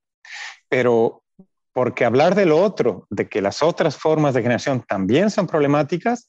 Pero 0.68 1.24
porque 1.75 2.05
hablar 2.05 2.37
de 2.37 2.47
lo 2.47 2.63
otro, 2.63 3.07
de 3.11 3.29
que 3.29 3.43
las 3.43 3.63
otras 3.63 3.97
formas 3.97 4.33
de 4.33 4.43
generación 4.43 4.83
también 4.89 5.29
son 5.29 5.47
problemáticas, 5.47 6.29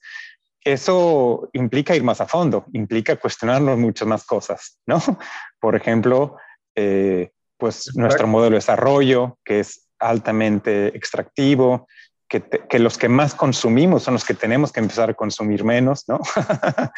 eso 0.65 1.49
implica 1.53 1.95
ir 1.95 2.03
más 2.03 2.19
a 2.19 2.25
fondo, 2.25 2.65
implica 2.73 3.15
cuestionarnos 3.15 3.77
muchas 3.77 4.07
más 4.07 4.25
cosas, 4.25 4.79
¿no? 4.87 4.99
Por 5.59 5.75
ejemplo, 5.75 6.37
eh, 6.75 7.29
pues 7.57 7.95
nuestro 7.95 8.27
modelo 8.27 8.55
de 8.55 8.57
desarrollo, 8.57 9.37
que 9.45 9.59
es 9.59 9.87
altamente 9.99 10.87
extractivo, 10.97 11.87
que, 12.27 12.41
que, 12.41 12.79
los 12.79 12.97
que 12.97 13.07
más 13.07 13.35
consumimos 13.35 14.01
son 14.01 14.15
los 14.15 14.25
que 14.25 14.33
tenemos 14.33 14.71
que 14.71 14.79
empezar 14.79 15.11
a 15.11 15.13
consumir 15.13 15.63
menos, 15.63 16.05
¿no? 16.07 16.19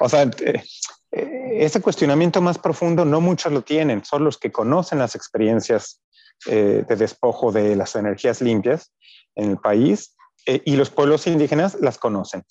o 0.00 0.08
sea, 0.10 0.28
eh, 0.42 0.62
ese 1.10 1.80
cuestionamiento 1.80 2.42
más 2.42 2.58
profundo 2.58 3.06
no 3.06 3.22
muchos 3.22 3.50
lo 3.50 3.62
tienen, 3.62 4.04
son 4.04 4.24
los 4.24 4.36
que 4.36 4.52
conocen 4.52 4.98
las 4.98 5.14
experiencias 5.14 6.02
eh, 6.46 6.84
de 6.86 6.96
despojo 6.96 7.52
de 7.52 7.76
las 7.76 7.96
energías 7.96 8.40
limpias 8.40 8.92
en 9.34 9.50
el 9.50 9.58
país 9.58 10.16
eh, 10.46 10.62
y 10.64 10.76
los 10.76 10.90
pueblos 10.90 11.26
indígenas 11.26 11.76
las 11.80 11.98
conocen. 11.98 12.42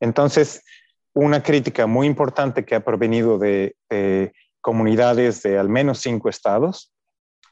Entonces, 0.00 0.62
una 1.12 1.42
crítica 1.42 1.86
muy 1.86 2.06
importante 2.06 2.64
que 2.64 2.74
ha 2.74 2.84
provenido 2.84 3.38
de, 3.38 3.76
comunidades 4.60 5.42
de 5.42 5.58
al 5.58 5.68
menos 5.68 5.98
cinco 5.98 6.28
estados, 6.28 6.92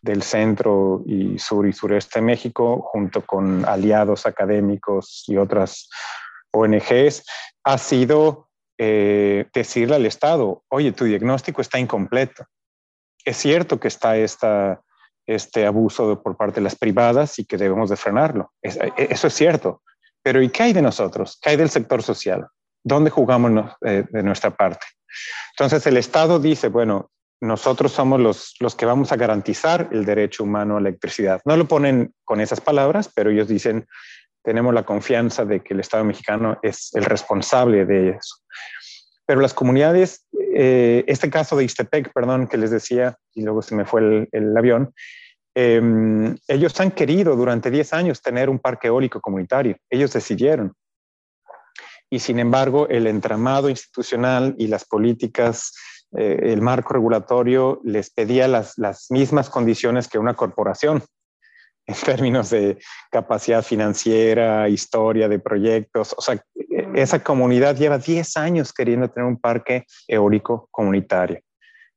del 0.03 0.23
centro 0.23 1.03
y 1.07 1.39
sur 1.39 1.67
y 1.67 1.73
sureste 1.73 2.19
de 2.19 2.27
México, 2.27 2.83
junto 2.93 3.25
con 3.25 3.65
aliados 3.65 4.27
académicos 4.27 5.25
y 5.29 5.37
otras 5.39 5.89
ONGs, 6.53 7.25
ha 7.63 7.79
sido 7.79 8.49
eh, 8.77 9.47
decirle 9.55 9.95
al 9.95 10.07
Estado, 10.07 10.63
oye, 10.69 10.93
tu 10.93 11.05
diagnóstico 11.05 11.63
está 11.63 11.79
incompleto. 11.79 12.45
Es 13.25 13.39
cierto 13.39 13.81
que 13.81 13.89
está 13.89 14.17
esta, 14.17 14.83
este 15.27 15.67
abuso 15.67 16.23
por 16.23 16.37
parte 16.37 16.57
de 16.57 16.65
las 16.65 16.77
privadas 16.77 17.39
y 17.39 17.45
que 17.45 17.57
debemos 17.57 17.91
de 17.91 17.97
frenarlo. 17.97 18.53
eso 18.63 19.27
es 19.27 19.35
cierto. 19.35 19.83
Pero 20.23 20.43
¿y 20.43 20.49
qué 20.49 20.65
hay 20.65 20.73
de 20.73 20.83
nosotros? 20.83 21.39
¿Qué 21.41 21.51
hay 21.51 21.57
del 21.57 21.71
sector 21.71 22.03
social? 22.03 22.47
¿Dónde 22.83 23.11
jugamos 23.11 23.73
eh, 23.85 24.05
de 24.11 24.23
nuestra 24.23 24.51
parte? 24.51 24.87
Entonces 25.53 25.87
el 25.87 25.97
Estado 25.97 26.39
dice, 26.39 26.69
bueno, 26.69 27.11
nosotros 27.41 27.93
somos 27.93 28.21
los, 28.21 28.55
los 28.61 28.75
que 28.75 28.87
vamos 28.87 29.13
a 29.13 29.17
garantizar 29.17 29.89
el 29.93 30.05
derecho 30.05 30.45
humano 30.45 30.77
a 30.77 30.81
la 30.81 30.89
electricidad. 30.89 31.41
No 31.45 31.57
lo 31.57 31.69
ponen 31.69 32.15
con 32.25 32.41
esas 32.41 32.61
palabras, 32.61 33.11
pero 33.15 33.31
ellos 33.31 33.49
dicen, 33.49 33.87
tenemos 34.43 34.75
la 34.75 34.85
confianza 34.85 35.45
de 35.45 35.61
que 35.61 35.75
el 35.75 35.81
Estado 35.81 36.05
mexicano 36.05 36.59
es 36.63 36.91
el 36.95 37.05
responsable 37.05 37.87
de 37.87 38.11
eso. 38.11 38.37
Pero 39.27 39.41
las 39.41 39.55
comunidades, 39.55 40.27
eh, 40.55 41.05
este 41.07 41.31
caso 41.31 41.57
de 41.57 41.65
Istepec, 41.65 42.13
perdón, 42.13 42.47
que 42.47 42.59
les 42.59 42.71
decía, 42.71 43.17
y 43.35 43.43
luego 43.43 43.63
se 43.63 43.75
me 43.75 43.85
fue 43.85 44.29
el, 44.31 44.57
avión, 44.57 44.95
eh, 45.55 46.35
ellos 46.49 46.81
han 46.81 46.91
querido 46.91 47.37
durante 47.37 47.71
10 47.71 47.93
años 47.93 48.21
tener 48.21 48.51
un 48.51 48.59
parque 48.59 48.89
eólico 48.89 49.21
comunitario. 49.21 49.77
Ellos 49.89 50.13
decidieron 50.13 50.75
y 52.15 52.21
sin 52.21 52.39
embargo 52.39 52.89
el 52.89 53.07
entramado 53.09 53.69
institucional 53.69 54.55
y 54.57 54.69
las 54.69 54.85
políticas, 54.85 55.75
eh, 56.17 56.53
el 56.53 56.63
marco 56.63 56.95
regulatorio 56.95 57.81
les 57.83 58.11
pedía 58.11 58.47
las, 58.47 58.79
las 58.79 59.11
mismas 59.11 59.51
condiciones 59.51 60.07
que 60.07 60.19
una 60.19 60.35
corporación 60.35 61.03
en 61.87 61.95
términos 61.95 62.51
de 62.51 62.79
capacidad 63.11 63.63
financiera, 63.63 64.69
historia 64.69 65.29
de 65.29 65.39
proyectos. 65.39 66.15
O 66.17 66.23
sea, 66.23 66.43
esa 66.95 67.23
comunidad 67.23 67.77
lleva 67.77 67.99
10 67.99 68.37
años 68.37 68.73
queriendo 68.73 69.09
tener 69.11 69.29
un 69.29 69.39
parque 69.39 69.87
eólico 70.09 70.69
comunitario 70.71 71.41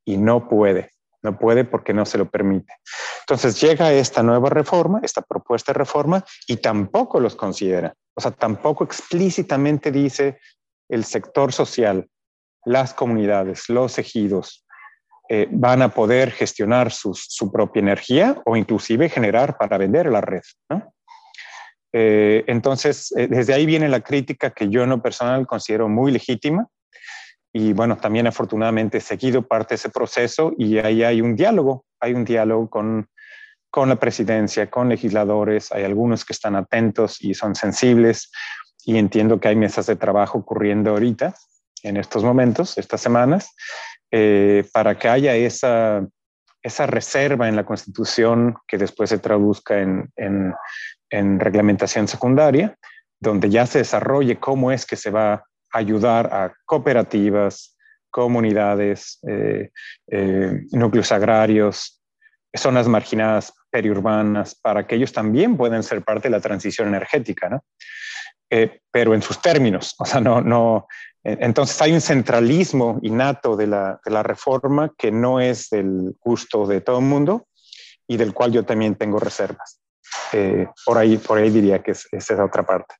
y 0.04 0.16
no 0.16 0.48
puede, 0.48 0.90
no 1.22 1.38
puede 1.38 1.64
porque 1.64 1.94
no 1.94 2.04
se 2.04 2.18
lo 2.18 2.30
permite. 2.30 2.74
Entonces 3.20 3.60
llega 3.60 3.92
esta 3.92 4.22
nueva 4.22 4.50
reforma, 4.50 5.00
esta 5.02 5.22
propuesta 5.22 5.72
de 5.72 5.78
reforma, 5.78 6.24
y 6.46 6.56
tampoco 6.56 7.20
los 7.20 7.36
considera. 7.36 7.94
O 8.14 8.20
sea, 8.20 8.30
tampoco 8.30 8.84
explícitamente 8.84 9.90
dice 9.90 10.38
el 10.88 11.04
sector 11.04 11.52
social, 11.52 12.08
las 12.64 12.94
comunidades, 12.94 13.68
los 13.68 13.98
ejidos, 13.98 14.66
eh, 15.28 15.48
van 15.50 15.82
a 15.82 15.88
poder 15.88 16.30
gestionar 16.30 16.90
su, 16.90 17.50
propia 17.52 17.80
energía 17.80 18.40
o 18.44 18.56
inclusive 18.56 19.08
generar 19.08 19.56
para 19.58 19.78
vender 19.78 20.06
la 20.06 20.20
red. 20.20 20.42
Eh, 21.92 22.44
entonces, 22.46 23.12
eh, 23.16 23.28
desde 23.28 23.54
ahí 23.54 23.66
viene 23.66 23.88
la 23.88 24.00
crítica 24.00 24.50
que 24.50 24.68
yo 24.68 24.82
en 24.82 24.90
lo 24.90 25.02
personal 25.02 25.46
considero 25.46 25.88
muy 25.88 26.12
legítima 26.12 26.66
y 27.52 27.72
bueno, 27.72 27.96
también 27.96 28.26
afortunadamente 28.26 28.98
he 28.98 29.00
seguido 29.00 29.42
parte 29.42 29.70
de 29.70 29.76
ese 29.76 29.88
proceso 29.88 30.52
y 30.58 30.78
ahí 30.78 31.02
hay 31.02 31.22
un 31.22 31.34
diálogo, 31.34 31.84
hay 31.98 32.12
un 32.12 32.24
diálogo 32.24 32.68
con 32.68 33.08
con 33.70 33.88
la 33.88 33.96
presidencia, 33.96 34.70
con 34.70 34.88
legisladores, 34.88 35.72
hay 35.72 35.84
algunos 35.84 36.24
que 36.24 36.32
están 36.32 36.56
atentos 36.56 37.22
y 37.22 37.34
son 37.34 37.54
sensibles 37.54 38.30
y 38.84 38.96
entiendo 38.96 39.40
que 39.40 39.48
hay 39.48 39.56
mesas 39.56 39.86
de 39.86 39.96
trabajo 39.96 40.38
ocurriendo 40.38 40.90
ahorita, 40.90 41.34
en 41.82 41.96
estos 41.96 42.24
momentos, 42.24 42.78
estas 42.78 43.00
semanas, 43.00 43.54
eh, 44.10 44.64
para 44.72 44.98
que 44.98 45.08
haya 45.08 45.34
esa, 45.36 46.06
esa 46.62 46.86
reserva 46.86 47.48
en 47.48 47.56
la 47.56 47.66
Constitución 47.66 48.56
que 48.66 48.78
después 48.78 49.10
se 49.10 49.18
traduzca 49.18 49.80
en, 49.80 50.10
en, 50.16 51.40
reglamentación 51.40 52.08
secundaria, 52.08 52.76
donde 53.20 53.50
ya 53.50 53.66
se 53.66 53.78
desarrolle 53.78 54.38
cómo 54.38 54.72
es 54.72 54.86
que 54.86 54.96
se 54.96 55.10
va 55.10 55.34
a 55.34 55.44
ayudar 55.72 56.32
a 56.32 56.54
cooperativas, 56.64 57.76
comunidades, 58.10 59.18
eh, 59.28 59.70
eh, 60.10 60.62
núcleos 60.72 61.12
agrarios, 61.12 62.00
zonas 62.54 62.88
marginadas 62.88 63.52
periurbanas, 63.70 64.54
para 64.54 64.86
que 64.86 64.94
ellos 64.94 65.12
también 65.12 65.56
puedan 65.56 65.82
ser 65.82 66.02
parte 66.02 66.28
de 66.28 66.32
la 66.32 66.40
transición 66.40 66.88
energética, 66.88 67.50
¿no? 67.50 67.64
Pero 68.90 69.14
en 69.14 69.20
sus 69.20 69.42
términos, 69.42 69.94
o 69.98 70.06
sea, 70.06 70.22
no, 70.22 70.40
no, 70.40 70.86
entonces 71.40 71.80
hay 71.82 71.92
un 71.92 72.00
centralismo 72.00 72.98
innato 73.02 73.56
de 73.56 73.66
la, 73.66 74.22
reforma 74.22 74.92
que 74.96 75.10
no 75.10 75.40
es 75.40 75.70
del 75.70 76.16
gusto 76.20 76.66
de 76.66 76.80
todo 76.80 76.98
el 76.98 77.04
mundo 77.04 77.46
y 78.06 78.16
del 78.16 78.32
cual 78.32 78.52
yo 78.52 78.64
también 78.64 78.96
tengo 78.96 79.18
reservas. 79.18 79.80
Eh, 80.32 80.66
por, 80.84 80.98
ahí, 80.98 81.18
por 81.18 81.38
ahí 81.38 81.50
diría 81.50 81.82
que 81.82 81.92
es, 81.92 82.06
esa 82.12 82.34
es 82.34 82.40
otra 82.40 82.64
parte. 82.64 82.94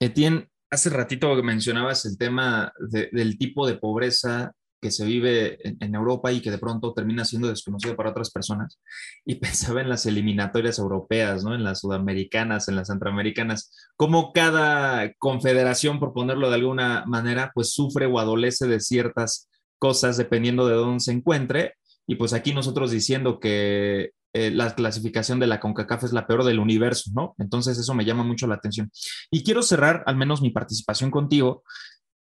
Etienne, 0.00 0.48
hace 0.70 0.88
ratito 0.90 1.34
mencionabas 1.42 2.06
el 2.06 2.16
tema 2.16 2.72
del 2.78 3.36
tipo 3.36 3.66
de 3.66 3.76
pobreza 3.76 4.52
que 4.80 4.90
se 4.90 5.04
vive 5.04 5.58
en, 5.62 5.94
Europa 5.94 6.32
y 6.32 6.40
que 6.40 6.50
de 6.50 6.58
pronto 6.58 6.94
termina 6.94 7.24
siendo 7.24 7.48
desconocido 7.48 7.96
para 7.96 8.10
otras 8.10 8.30
personas. 8.30 8.78
Y 9.24 9.34
pensaba 9.40 9.80
en 9.80 9.88
las 9.88 10.06
eliminatorias 10.06 10.78
europeas, 10.78 11.44
¿no? 11.44 11.54
En 11.54 11.64
las 11.64 11.80
sudamericanas, 11.80 12.68
en 12.68 12.76
las 12.76 12.88
centroamericanas, 12.88 13.72
cómo 13.96 14.32
cada 14.32 15.12
confederación, 15.14 16.00
por 16.00 16.12
ponerlo 16.12 16.48
de 16.48 16.56
alguna 16.56 17.04
manera, 17.06 17.52
pues 17.54 17.72
sufre 17.72 18.06
o 18.06 18.18
adolece 18.18 18.66
de 18.66 18.80
ciertas 18.80 19.48
cosas 19.78 20.16
dependiendo 20.16 20.66
de 20.66 20.74
dónde 20.74 21.00
se 21.00 21.12
encuentre. 21.12 21.74
Y 22.06 22.16
pues 22.16 22.32
aquí 22.32 22.52
nosotros 22.52 22.90
diciendo 22.90 23.38
que 23.38 24.12
eh, 24.32 24.52
la 24.52 24.72
clasificación 24.76 25.40
de 25.40 25.48
la 25.48 25.58
CONCACAF 25.58 26.04
es 26.04 26.12
la 26.12 26.28
peor 26.28 26.44
del 26.44 26.60
universo, 26.60 27.10
¿no? 27.12 27.34
Entonces 27.38 27.78
eso 27.78 27.94
me 27.94 28.04
llama 28.04 28.22
mucho 28.22 28.46
la 28.46 28.54
atención. 28.54 28.90
Y 29.28 29.42
quiero 29.42 29.62
cerrar 29.62 30.04
al 30.06 30.16
menos 30.16 30.40
mi 30.40 30.50
participación 30.50 31.10
contigo 31.10 31.64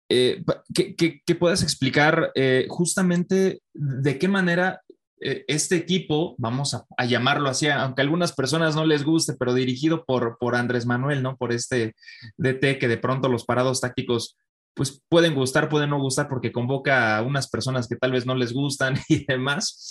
eh, 0.10 0.44
que, 0.74 1.36
puedas 1.36 1.64
explicar 1.64 2.32
eh, 2.36 2.68
justamente 2.70 3.62
de 3.74 4.20
qué 4.20 4.28
manera 4.28 4.82
eh, 5.20 5.46
este 5.48 5.76
equipo, 5.76 6.36
vamos 6.38 6.76
a, 6.76 7.06
llamarlo 7.06 7.50
así, 7.50 7.68
aunque 7.68 8.02
a 8.02 8.04
algunas 8.04 8.34
personas 8.34 8.76
no 8.76 8.86
les 8.86 9.04
guste, 9.04 9.34
pero 9.34 9.54
dirigido 9.54 10.06
por, 10.06 10.38
por 10.38 10.56
Andrés 10.56 10.86
Manuel, 10.86 11.24
¿no? 11.24 11.38
Por 11.38 11.52
este 11.52 11.96
DT 12.38 12.78
que 12.80 12.88
de 12.88 12.98
pronto 12.98 13.30
los 13.30 13.46
parados 13.46 13.82
tácticos 13.82 14.38
pues 14.76 15.02
pueden 15.10 15.34
gustar, 15.34 15.70
pueden 15.70 15.90
no 15.90 16.00
gustar 16.00 16.28
porque 16.28 16.52
convoca 16.52 17.18
a 17.18 17.22
unas 17.22 17.50
personas 17.50 17.88
que 17.88 17.96
tal 17.96 18.12
vez 18.12 18.26
no 18.26 18.36
les 18.36 18.54
gustan 18.54 18.96
y 19.10 19.26
demás. 19.26 19.90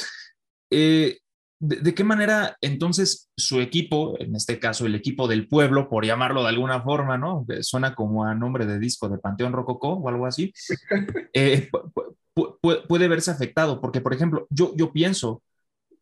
¿De, 1.61 1.95
qué 1.95 2.05
manera 2.05 2.57
entonces 2.61 3.31
su 3.37 3.61
equipo, 3.61 4.21
en 4.21 4.35
este 4.37 4.59
caso 4.59 4.87
el 4.87 4.95
equipo 4.95 5.29
del 5.29 5.49
pueblo, 5.49 5.89
por 5.89 6.05
llamarlo 6.05 6.43
de 6.43 6.49
alguna 6.49 6.83
forma, 6.83 7.17
¿no? 7.17 7.47
Suena 7.61 7.95
como 7.95 8.25
a 8.25 8.35
nombre 8.35 8.67
de 8.67 8.79
disco 8.79 9.09
de 9.09 9.19
Panteón 9.19 9.53
Rococó 9.53 9.95
o 9.95 10.09
algo 10.09 10.27
así, 10.27 10.53
eh, 11.33 11.71
puede 12.89 13.09
verse 13.09 13.31
afectado, 13.31 13.81
porque 13.81 14.01
por 14.01 14.13
ejemplo, 14.13 14.47
yo, 14.51 14.73
yo 14.77 14.93
pienso, 14.93 15.43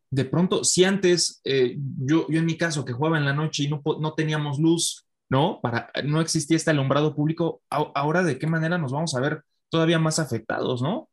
de 0.09 0.25
pronto, 0.25 0.63
si 0.63 0.83
antes, 0.83 1.41
eh, 1.43 1.77
yo, 1.77 2.27
yo 2.29 2.39
en 2.39 2.45
mi 2.45 2.57
caso 2.57 2.83
que 2.83 2.93
jugaba 2.93 3.17
en 3.17 3.25
la 3.25 3.33
noche 3.33 3.63
y 3.63 3.69
no, 3.69 3.81
no 3.99 4.13
teníamos 4.13 4.59
luz, 4.59 5.05
¿no? 5.29 5.59
Para, 5.61 5.91
no 6.03 6.21
existía 6.21 6.57
este 6.57 6.71
alumbrado 6.71 7.15
público, 7.15 7.61
ahora 7.69 8.23
de 8.23 8.37
qué 8.37 8.47
manera 8.47 8.77
nos 8.77 8.91
vamos 8.91 9.15
a 9.15 9.19
ver 9.19 9.43
todavía 9.69 9.97
más 9.97 10.19
afectados, 10.19 10.81
¿no? 10.81 11.09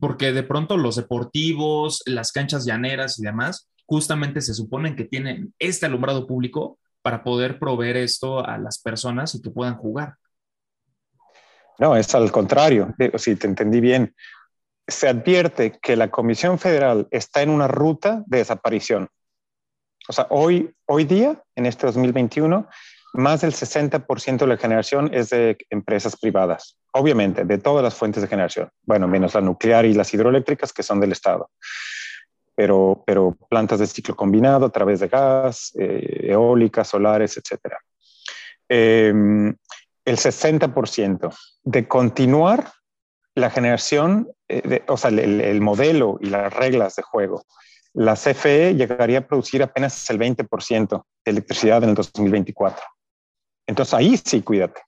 Porque 0.00 0.32
de 0.32 0.42
pronto 0.42 0.76
los 0.76 0.96
deportivos, 0.96 2.02
las 2.06 2.32
canchas 2.32 2.64
llaneras 2.64 3.18
y 3.18 3.22
demás, 3.22 3.68
justamente 3.86 4.40
se 4.40 4.54
suponen 4.54 4.96
que 4.96 5.04
tienen 5.04 5.54
este 5.58 5.86
alumbrado 5.86 6.26
público 6.26 6.78
para 7.02 7.22
poder 7.22 7.58
proveer 7.58 7.98
esto 7.98 8.44
a 8.44 8.58
las 8.58 8.80
personas 8.80 9.34
y 9.34 9.42
que 9.42 9.50
puedan 9.50 9.76
jugar. 9.76 10.14
No, 11.78 11.96
es 11.96 12.14
al 12.14 12.30
contrario. 12.30 12.94
Si 13.16 13.36
te 13.36 13.46
entendí 13.46 13.80
bien, 13.80 14.14
se 14.86 15.08
advierte 15.08 15.78
que 15.82 15.96
la 15.96 16.10
Comisión 16.10 16.58
Federal 16.58 17.08
está 17.10 17.42
en 17.42 17.50
una 17.50 17.68
ruta 17.68 18.22
de 18.26 18.38
desaparición. 18.38 19.08
O 20.08 20.12
sea, 20.12 20.26
hoy, 20.30 20.74
hoy 20.86 21.04
día, 21.04 21.42
en 21.56 21.66
este 21.66 21.86
2021, 21.86 22.68
más 23.14 23.40
del 23.40 23.52
60% 23.52 24.38
de 24.38 24.46
la 24.46 24.56
generación 24.56 25.10
es 25.12 25.30
de 25.30 25.56
empresas 25.70 26.16
privadas, 26.16 26.76
obviamente, 26.92 27.44
de 27.44 27.58
todas 27.58 27.82
las 27.82 27.94
fuentes 27.94 28.22
de 28.22 28.28
generación. 28.28 28.68
Bueno, 28.82 29.08
menos 29.08 29.34
la 29.34 29.40
nuclear 29.40 29.86
y 29.86 29.94
las 29.94 30.12
hidroeléctricas 30.12 30.72
que 30.72 30.82
son 30.82 31.00
del 31.00 31.12
Estado 31.12 31.50
pero, 32.54 33.02
pero 33.06 33.36
plantas 33.48 33.80
de 33.80 33.86
ciclo 33.86 34.14
combinado 34.14 34.66
a 34.66 34.70
través 34.70 35.00
de 35.00 35.08
gas, 35.08 35.72
eh, 35.78 36.28
eólicas, 36.30 36.88
solares, 36.88 37.36
etc. 37.36 37.74
Em, 38.68 39.54
el 40.04 40.18
60% 40.18 41.34
de 41.64 41.88
continuar 41.88 42.72
la 43.34 43.50
generación, 43.50 44.30
eh, 44.48 44.82
o 44.86 44.96
sea, 44.96 45.10
el, 45.10 45.60
modelo 45.60 46.18
y 46.20 46.26
las 46.26 46.52
reglas 46.52 46.94
de 46.96 47.02
juego, 47.02 47.44
la 47.92 48.14
CFE 48.14 48.74
llegaría 48.74 49.18
a 49.18 49.26
producir 49.26 49.62
apenas 49.62 50.08
el 50.10 50.18
20% 50.18 51.04
de 51.24 51.30
electricidad 51.30 51.82
en 51.82 51.90
el 51.90 51.94
2024. 51.94 52.82
Entonces 53.66 53.94
ahí 53.94 54.16
sí 54.16 54.42
cuídate, 54.42 54.82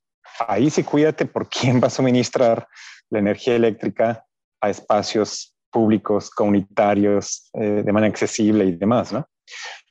ahí 0.47 0.71
sí 0.71 0.83
cuídate 0.83 1.27
por 1.27 1.49
quién 1.49 1.81
va 1.83 1.87
a 1.87 1.91
suministrar 1.91 2.69
la 3.11 3.19
energía 3.19 3.55
eléctrica 3.55 4.25
a 4.61 4.71
espacios 4.71 5.55
públicos, 5.71 6.31
comunitarios, 6.31 7.51
eh, 7.55 7.83
de 7.85 7.93
manera 7.93 8.11
accesible 8.11 8.65
y 8.65 8.73
demás, 8.73 9.12
¿no? 9.12 9.29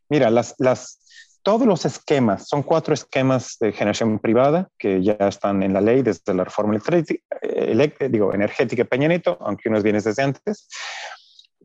Mira, 0.10 0.30
las, 0.30 0.56
las, 0.58 1.00
todos 1.44 1.68
los 1.68 1.86
esquemas, 1.86 2.48
son 2.48 2.64
cuatro 2.64 2.94
esquemas 2.94 3.58
de 3.60 3.72
generación 3.72 4.20
privada 4.20 4.68
que 4.78 5.04
ya 5.04 5.14
están 5.20 5.62
en 5.64 5.74
la 5.74 5.82
ley 5.82 6.02
desde 6.02 6.34
la 6.34 6.44
reforma 6.44 6.76
eléctrica, 7.44 8.08
digo, 8.10 8.34
energética 8.34 8.84
Peña 8.84 9.08
Nieto, 9.08 9.38
aunque 9.42 9.70
unos 9.70 9.84
vienen 9.84 10.02
desde 10.02 10.24
antes. 10.24 10.68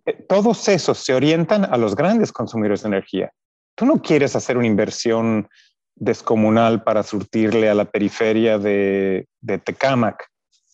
Eh, 0.05 0.25
todos 0.29 0.69
esos 0.69 0.99
se 0.99 1.15
orientan 1.15 1.65
a 1.65 1.77
los 1.77 1.97
grandes 1.97 2.33
consumidores 2.33 2.83
de 2.83 2.89
energía. 2.89 3.33
Tú 3.75 3.87
no 3.87 4.03
quieres 4.03 4.37
hacer 4.37 4.59
una 4.59 4.67
inversión 4.67 5.49
descomunal 5.97 6.83
para 6.83 7.03
surtirle 7.03 7.69
a 7.69 7.75
la 7.75 7.85
periferia 7.85 8.59
de, 8.59 9.27
de 9.41 9.59
Tecámac. 9.59 10.29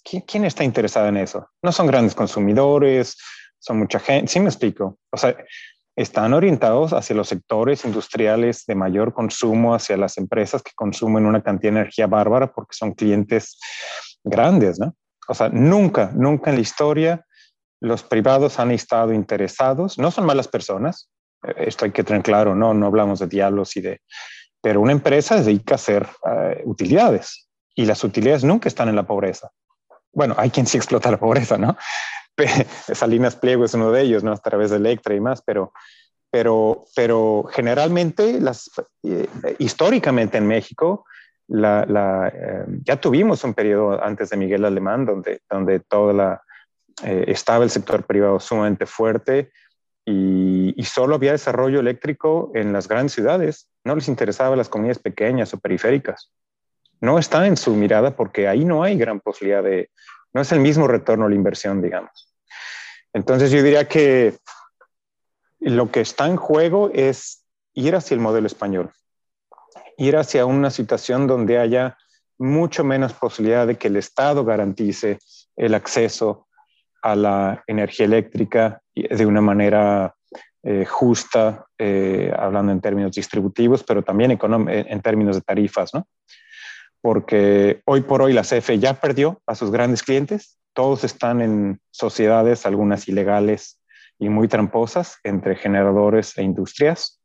¿Quién, 0.04 0.22
¿Quién, 0.22 0.44
está 0.44 0.62
interesado 0.64 1.08
en 1.08 1.16
eso? 1.16 1.48
No 1.62 1.72
son 1.72 1.86
grandes 1.86 2.14
consumidores, 2.14 3.16
son 3.58 3.78
mucha 3.78 3.98
gente. 3.98 4.30
Sí 4.30 4.40
me 4.40 4.48
explico. 4.48 4.98
O 5.10 5.16
sea, 5.16 5.36
están 5.96 6.34
orientados 6.34 6.92
hacia 6.92 7.16
los 7.16 7.28
sectores 7.28 7.84
industriales 7.84 8.64
de 8.66 8.74
mayor 8.74 9.14
consumo, 9.14 9.74
hacia 9.74 9.96
las 9.96 10.18
empresas 10.18 10.62
que 10.62 10.72
consumen 10.74 11.26
una 11.26 11.42
cantidad 11.42 11.72
de 11.72 11.80
energía 11.80 12.06
bárbara 12.06 12.52
porque 12.52 12.74
son 12.76 12.92
clientes 12.92 13.58
grandes, 14.22 14.78
¿no? 14.78 14.94
O 15.28 15.34
sea, 15.34 15.48
nunca, 15.48 16.12
nunca 16.14 16.50
en 16.50 16.56
la 16.56 16.62
historia 16.62 17.26
los 17.80 18.02
privados 18.02 18.58
han 18.58 18.70
estado 18.70 19.12
interesados, 19.12 19.98
no 19.98 20.10
son 20.10 20.26
malas 20.26 20.48
personas, 20.48 21.10
eh, 21.46 21.54
esto 21.66 21.84
hay 21.84 21.92
que 21.92 22.04
tener 22.04 22.22
claro, 22.22 22.54
no, 22.54 22.74
no 22.74 22.86
hablamos 22.86 23.18
de 23.18 23.26
diablos 23.26 23.76
y 23.76 23.80
de, 23.80 24.00
pero 24.66 24.80
una 24.80 24.90
empresa 24.90 25.38
se 25.38 25.44
dedica 25.44 25.74
a 25.74 25.76
hacer 25.76 26.08
uh, 26.24 26.68
utilidades 26.68 27.48
y 27.76 27.84
las 27.84 28.02
utilidades 28.02 28.42
nunca 28.42 28.68
están 28.68 28.88
en 28.88 28.96
la 28.96 29.06
pobreza. 29.06 29.52
Bueno, 30.12 30.34
hay 30.36 30.50
quien 30.50 30.66
sí 30.66 30.76
explota 30.76 31.08
la 31.08 31.18
pobreza, 31.18 31.56
¿no? 31.56 31.76
Salinas 32.92 33.36
Pliego 33.36 33.64
es 33.64 33.74
uno 33.74 33.92
de 33.92 34.02
ellos, 34.02 34.24
¿no? 34.24 34.32
A 34.32 34.36
través 34.38 34.70
de 34.70 34.78
Electra 34.78 35.14
y 35.14 35.20
más, 35.20 35.40
pero, 35.40 35.72
pero, 36.32 36.84
pero 36.96 37.48
generalmente, 37.52 38.40
las, 38.40 38.68
eh, 39.04 39.28
históricamente 39.60 40.36
en 40.36 40.48
México, 40.48 41.04
la, 41.46 41.86
la, 41.86 42.26
eh, 42.34 42.64
ya 42.82 43.00
tuvimos 43.00 43.44
un 43.44 43.54
periodo 43.54 44.02
antes 44.02 44.30
de 44.30 44.36
Miguel 44.36 44.64
Alemán 44.64 45.06
donde, 45.06 45.42
donde 45.48 45.78
toda 45.78 46.12
la, 46.12 46.42
eh, 47.04 47.26
estaba 47.28 47.62
el 47.62 47.70
sector 47.70 48.02
privado 48.02 48.40
sumamente 48.40 48.84
fuerte 48.84 49.52
y, 50.08 50.84
solo 50.84 51.16
había 51.16 51.32
desarrollo 51.32 51.80
eléctrico 51.80 52.52
en 52.54 52.72
las 52.72 52.86
grandes 52.86 53.12
ciudades. 53.12 53.68
No 53.84 53.96
les 53.96 54.08
interesaba 54.08 54.54
las 54.54 54.68
comunidades 54.68 55.00
pequeñas 55.00 55.52
o 55.52 55.58
periféricas. 55.58 56.32
No 57.00 57.18
está 57.18 57.46
en 57.46 57.56
su 57.56 57.74
mirada 57.74 58.14
porque 58.14 58.46
ahí 58.46 58.64
no 58.64 58.84
hay 58.84 58.96
gran 58.96 59.20
posibilidad 59.20 59.64
de, 59.64 59.90
no 60.32 60.40
es 60.40 60.52
el 60.52 60.60
mismo 60.60 60.86
retorno 60.86 61.26
a 61.26 61.28
la 61.28 61.34
inversión, 61.34 61.82
digamos. 61.82 62.32
Entonces 63.12 63.50
yo 63.50 63.62
diría 63.62 63.88
que 63.88 64.36
lo 65.58 65.90
que 65.90 66.00
está 66.00 66.26
en 66.26 66.36
juego 66.36 66.90
es 66.94 67.44
ir 67.74 67.96
hacia 67.96 68.14
el 68.14 68.20
modelo 68.20 68.46
español, 68.46 68.92
ir 69.98 70.16
hacia 70.16 70.46
una 70.46 70.70
situación 70.70 71.26
donde 71.26 71.58
haya 71.58 71.98
mucho 72.38 72.84
menos 72.84 73.12
posibilidad 73.12 73.66
de 73.66 73.76
que 73.76 73.88
el 73.88 73.96
Estado 73.96 74.44
garantice 74.44 75.18
el 75.56 75.74
acceso 75.74 76.46
a 77.02 77.16
la 77.16 77.64
energía 77.66 78.06
eléctrica 78.06 78.82
de 78.96 79.26
una 79.26 79.40
manera 79.40 80.14
eh, 80.62 80.84
justa, 80.84 81.66
eh, 81.78 82.32
hablando 82.36 82.72
en 82.72 82.80
términos 82.80 83.12
distributivos, 83.12 83.84
pero 83.84 84.02
también 84.02 84.32
en 84.32 85.00
términos 85.02 85.36
de 85.36 85.42
tarifas, 85.42 85.94
¿no? 85.94 86.08
porque 87.06 87.82
hoy 87.84 88.00
por 88.00 88.20
hoy 88.20 88.32
la 88.32 88.42
CFE 88.42 88.80
ya 88.80 88.94
perdió 88.94 89.40
a 89.46 89.54
sus 89.54 89.70
grandes 89.70 90.02
clientes, 90.02 90.58
todos 90.72 91.04
están 91.04 91.40
en 91.40 91.80
sociedades, 91.92 92.66
algunas 92.66 93.06
ilegales 93.06 93.80
y 94.18 94.28
muy 94.28 94.48
tramposas, 94.48 95.20
entre 95.22 95.54
generadores 95.54 96.36
e 96.36 96.42
industrias, 96.42 97.22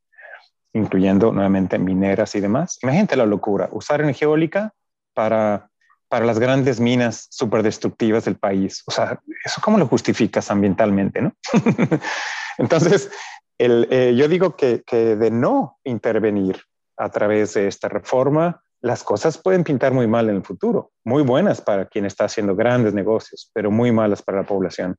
incluyendo 0.71 1.31
nuevamente 1.31 1.79
mineras 1.79 2.35
y 2.35 2.41
demás. 2.41 2.77
Imagínate 2.83 3.15
la 3.15 3.25
locura, 3.25 3.69
usar 3.71 4.01
energía 4.01 4.27
eólica 4.27 4.71
para, 5.15 5.70
para 6.11 6.25
las 6.25 6.39
grandes 6.39 6.81
minas 6.81 7.27
súper 7.29 7.63
destructivas 7.63 8.25
del 8.25 8.35
país. 8.35 8.83
O 8.85 8.91
sea, 8.91 9.21
¿eso 9.45 9.61
cómo 9.63 9.77
lo 9.77 9.87
justificas 9.87 10.51
ambientalmente? 10.51 11.21
¿no? 11.21 11.33
Entonces, 12.57 13.09
el, 13.57 13.87
eh, 13.89 14.13
yo 14.17 14.27
digo 14.27 14.57
que, 14.57 14.83
que 14.85 15.15
de 15.15 15.31
no 15.31 15.79
intervenir 15.85 16.61
a 16.97 17.07
través 17.07 17.53
de 17.53 17.69
esta 17.69 17.87
reforma, 17.87 18.61
las 18.81 19.05
cosas 19.05 19.37
pueden 19.37 19.63
pintar 19.63 19.93
muy 19.93 20.05
mal 20.05 20.27
en 20.27 20.35
el 20.35 20.43
futuro, 20.43 20.91
muy 21.05 21.23
buenas 21.23 21.61
para 21.61 21.85
quien 21.85 22.05
está 22.05 22.25
haciendo 22.25 22.57
grandes 22.57 22.93
negocios, 22.93 23.49
pero 23.53 23.71
muy 23.71 23.93
malas 23.93 24.21
para 24.21 24.39
la 24.39 24.45
población. 24.45 24.97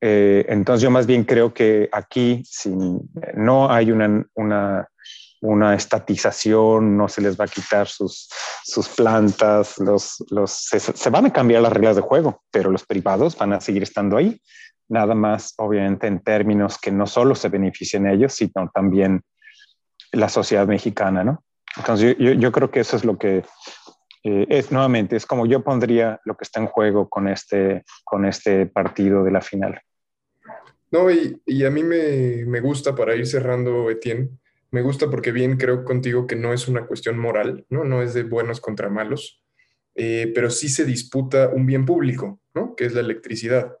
Eh, 0.00 0.46
entonces 0.48 0.82
yo 0.82 0.90
más 0.92 1.08
bien 1.08 1.24
creo 1.24 1.52
que 1.52 1.88
aquí 1.90 2.44
sin, 2.44 3.00
no 3.34 3.72
hay 3.72 3.90
una, 3.90 4.24
una, 4.34 4.88
una, 5.40 5.74
estatización, 5.74 6.96
no 6.96 7.08
se 7.08 7.20
les 7.20 7.38
va 7.38 7.44
a 7.44 7.48
quitar 7.48 7.86
sus, 7.86 8.28
sus 8.64 8.88
plantas, 8.88 9.78
los, 9.78 10.24
los, 10.30 10.50
se, 10.50 11.10
van 11.10 11.26
a 11.26 11.32
cambiar 11.32 11.62
las 11.62 11.72
reglas 11.72 11.96
de 11.96 12.02
juego, 12.02 12.42
pero 12.50 12.70
los 12.70 12.84
privados 12.84 13.36
van 13.36 13.52
a 13.52 13.60
seguir 13.60 13.82
estando 13.82 14.16
ahí. 14.16 14.40
Nada 14.88 15.14
más, 15.14 15.54
obviamente, 15.58 16.06
en 16.06 16.20
términos 16.20 16.78
que 16.78 16.92
no 16.92 17.06
solo 17.06 17.34
se 17.34 17.48
beneficien 17.48 18.06
ellos, 18.06 18.34
sino 18.34 18.70
también 18.72 19.22
la 20.12 20.28
sociedad 20.28 20.66
mexicana, 20.66 21.24
¿no? 21.24 21.42
Entonces 21.76 22.16
yo, 22.18 22.32
yo 22.32 22.52
creo 22.52 22.70
que 22.70 22.80
eso 22.80 22.96
es 22.96 23.04
lo 23.04 23.18
que 23.18 23.44
eh, 24.28 24.46
es 24.48 24.72
nuevamente, 24.72 25.14
es 25.14 25.24
como 25.24 25.46
yo 25.46 25.62
pondría 25.62 26.20
lo 26.24 26.36
que 26.36 26.42
está 26.42 26.60
en 26.60 26.66
juego 26.66 27.08
con 27.08 27.28
este, 27.28 27.84
con 28.02 28.24
este 28.24 28.66
partido 28.66 29.22
de 29.22 29.30
la 29.30 29.40
final. 29.40 29.80
No, 30.90 31.08
y, 31.10 31.40
y 31.46 31.64
a 31.64 31.70
mí 31.70 31.84
me, 31.84 32.44
me, 32.44 32.60
gusta 32.60 32.94
para 32.94 33.14
ir 33.14 33.26
cerrando, 33.26 33.88
Etienne, 33.88 34.30
me 34.76 34.82
gusta 34.82 35.08
porque 35.08 35.32
bien 35.32 35.56
creo 35.56 35.86
contigo 35.86 36.26
que 36.26 36.36
no 36.36 36.52
es 36.52 36.68
una 36.68 36.86
cuestión 36.86 37.16
moral, 37.16 37.64
¿no? 37.70 37.84
No 37.84 38.02
es 38.02 38.12
de 38.12 38.24
buenos 38.24 38.60
contra 38.60 38.90
malos, 38.90 39.42
eh, 39.94 40.30
pero 40.34 40.50
sí 40.50 40.68
se 40.68 40.84
disputa 40.84 41.48
un 41.48 41.64
bien 41.64 41.86
público, 41.86 42.42
¿no? 42.52 42.76
Que 42.76 42.84
es 42.84 42.92
la 42.92 43.00
electricidad. 43.00 43.74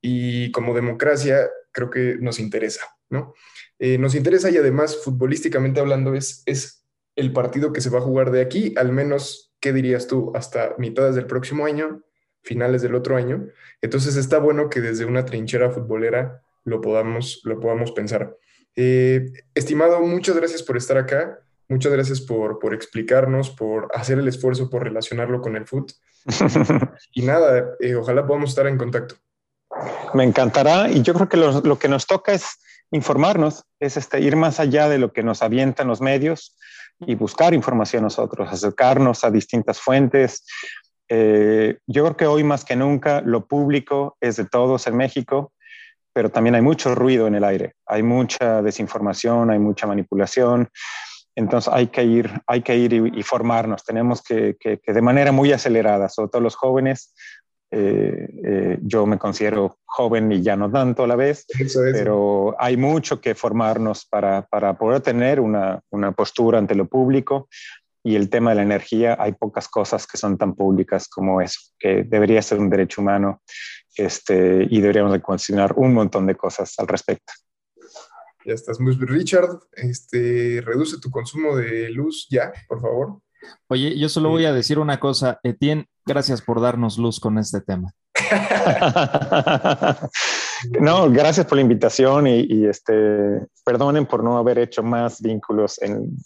Y 0.00 0.52
como 0.52 0.76
democracia 0.76 1.50
creo 1.72 1.90
que 1.90 2.18
nos 2.20 2.38
interesa, 2.38 2.86
¿no? 3.10 3.34
Eh, 3.80 3.98
nos 3.98 4.14
interesa 4.14 4.48
y 4.48 4.58
además 4.58 5.02
futbolísticamente 5.02 5.80
hablando 5.80 6.14
es, 6.14 6.44
es 6.46 6.86
el 7.16 7.32
partido 7.32 7.72
que 7.72 7.80
se 7.80 7.90
va 7.90 7.98
a 7.98 8.02
jugar 8.02 8.30
de 8.30 8.40
aquí, 8.40 8.74
al 8.76 8.92
menos, 8.92 9.52
¿qué 9.58 9.72
dirías 9.72 10.06
tú? 10.06 10.30
Hasta 10.36 10.76
mitades 10.78 11.16
del 11.16 11.26
próximo 11.26 11.66
año, 11.66 12.04
finales 12.42 12.80
del 12.80 12.94
otro 12.94 13.16
año. 13.16 13.48
Entonces 13.82 14.14
está 14.14 14.38
bueno 14.38 14.70
que 14.70 14.80
desde 14.80 15.04
una 15.04 15.24
trinchera 15.24 15.72
futbolera 15.72 16.44
lo 16.62 16.80
podamos, 16.80 17.40
lo 17.42 17.58
podamos 17.58 17.90
pensar. 17.90 18.36
Eh, 18.76 19.26
estimado, 19.54 20.00
muchas 20.00 20.36
gracias 20.36 20.62
por 20.62 20.76
estar 20.76 20.96
acá. 20.96 21.40
Muchas 21.68 21.92
gracias 21.92 22.20
por, 22.20 22.58
por, 22.58 22.72
explicarnos, 22.72 23.50
por 23.50 23.88
hacer 23.94 24.18
el 24.18 24.26
esfuerzo 24.26 24.70
por 24.70 24.84
relacionarlo 24.84 25.40
con 25.40 25.54
el 25.54 25.66
foot. 25.66 25.92
y 27.12 27.22
nada, 27.22 27.74
eh, 27.80 27.94
ojalá 27.94 28.26
podamos 28.26 28.50
estar 28.50 28.66
en 28.66 28.78
contacto. 28.78 29.16
Me 30.14 30.24
encantará 30.24 30.90
y 30.90 31.02
yo 31.02 31.12
creo 31.12 31.28
que 31.28 31.36
lo, 31.36 31.60
lo 31.60 31.78
que 31.78 31.88
nos 31.88 32.06
toca 32.06 32.32
es 32.32 32.58
informarnos, 32.90 33.64
es 33.80 33.98
este, 33.98 34.20
ir 34.20 34.36
más 34.36 34.60
allá 34.60 34.88
de 34.88 34.96
lo 34.96 35.12
que 35.12 35.22
nos 35.22 35.42
avientan 35.42 35.88
los 35.88 36.00
medios, 36.00 36.56
y 37.00 37.14
buscar 37.14 37.54
información 37.54 38.02
nosotros, 38.02 38.48
acercarnos 38.50 39.24
a 39.24 39.30
distintas 39.30 39.80
fuentes. 39.80 40.44
Eh, 41.08 41.78
yo 41.86 42.04
creo 42.04 42.16
que 42.16 42.26
hoy 42.26 42.44
más 42.44 42.64
que 42.64 42.76
nunca 42.76 43.20
lo 43.20 43.46
público 43.46 44.16
es 44.20 44.36
de 44.36 44.44
todos 44.44 44.86
en 44.86 44.96
México, 44.96 45.52
pero 46.18 46.30
también 46.30 46.56
hay 46.56 46.62
mucho 46.62 46.96
ruido 46.96 47.28
en 47.28 47.36
el 47.36 47.44
aire, 47.44 47.74
hay 47.86 48.02
mucha 48.02 48.60
desinformación, 48.60 49.52
hay 49.52 49.60
mucha 49.60 49.86
manipulación. 49.86 50.68
Entonces 51.36 51.72
hay 51.72 51.86
que 51.86 52.02
ir, 52.02 52.28
hay 52.44 52.60
que 52.62 52.76
ir 52.76 52.92
y, 52.92 53.20
y 53.20 53.22
formarnos. 53.22 53.84
Tenemos 53.84 54.20
que, 54.24 54.56
que, 54.58 54.78
que, 54.78 54.92
de 54.92 55.00
manera 55.00 55.30
muy 55.30 55.52
acelerada, 55.52 56.08
sobre 56.08 56.30
todo 56.30 56.42
los 56.42 56.56
jóvenes, 56.56 57.14
eh, 57.70 58.26
eh, 58.44 58.78
yo 58.82 59.06
me 59.06 59.16
considero 59.16 59.78
joven 59.84 60.32
y 60.32 60.42
ya 60.42 60.56
no 60.56 60.68
tanto 60.68 61.04
a 61.04 61.06
la 61.06 61.14
vez, 61.14 61.44
eso, 61.56 61.86
eso. 61.86 61.92
pero 61.92 62.56
hay 62.58 62.76
mucho 62.76 63.20
que 63.20 63.36
formarnos 63.36 64.04
para, 64.04 64.42
para 64.42 64.76
poder 64.76 65.02
tener 65.02 65.38
una, 65.38 65.80
una, 65.90 66.10
postura 66.10 66.58
ante 66.58 66.74
lo 66.74 66.88
público. 66.88 67.48
Y 68.02 68.16
el 68.16 68.28
tema 68.28 68.50
de 68.50 68.56
la 68.56 68.62
energía, 68.62 69.16
hay 69.20 69.34
pocas 69.34 69.68
cosas 69.68 70.04
que 70.04 70.16
son 70.16 70.36
tan 70.36 70.56
públicas 70.56 71.06
como 71.06 71.40
eso, 71.40 71.60
que 71.78 72.02
debería 72.02 72.42
ser 72.42 72.58
un 72.58 72.70
derecho 72.70 73.02
humano 73.02 73.40
este, 73.96 74.66
y 74.68 74.80
deberíamos 74.80 75.12
de 75.12 75.20
considerar 75.20 75.74
un 75.76 75.94
montón 75.94 76.26
de 76.26 76.36
cosas 76.36 76.74
al 76.78 76.88
respecto. 76.88 77.32
Ya 78.44 78.54
estás 78.54 78.80
muy 78.80 78.94
Richard, 78.94 79.58
este, 79.72 80.62
reduce 80.64 80.98
tu 81.00 81.10
consumo 81.10 81.56
de 81.56 81.90
luz 81.90 82.26
ya, 82.30 82.52
por 82.68 82.80
favor. 82.80 83.20
Oye, 83.68 83.98
yo 83.98 84.08
solo 84.08 84.30
voy 84.30 84.46
a 84.46 84.52
decir 84.52 84.78
una 84.78 84.98
cosa, 84.98 85.38
Etienne, 85.42 85.86
gracias 86.06 86.40
por 86.42 86.60
darnos 86.60 86.98
luz 86.98 87.20
con 87.20 87.38
este 87.38 87.60
tema. 87.60 87.92
no, 90.80 91.10
gracias 91.10 91.46
por 91.46 91.56
la 91.56 91.62
invitación 91.62 92.26
y, 92.26 92.66
este, 92.66 93.46
perdonen 93.64 94.06
por 94.06 94.24
no 94.24 94.38
haber 94.38 94.58
hecho 94.58 94.82
más 94.82 95.20
vínculos 95.20 95.78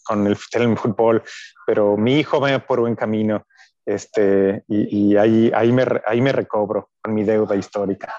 con 0.05 0.27
el, 0.27 0.37
fútbol, 0.37 1.23
pero 1.67 1.97
mi 1.97 2.19
hijo 2.19 2.41
va 2.41 2.59
por 2.61 2.81
buen 2.81 2.97
camino 2.97 3.45
este, 3.87 4.65
y, 4.69 5.17
ahí, 5.17 5.51
ahí, 5.55 5.73
me, 5.73 5.85
ahí 6.07 6.21
me 6.21 6.33
recobro 6.33 6.91
con 7.03 7.15
mi 7.15 7.25
deuda 7.25 7.57
histórica. 7.57 8.13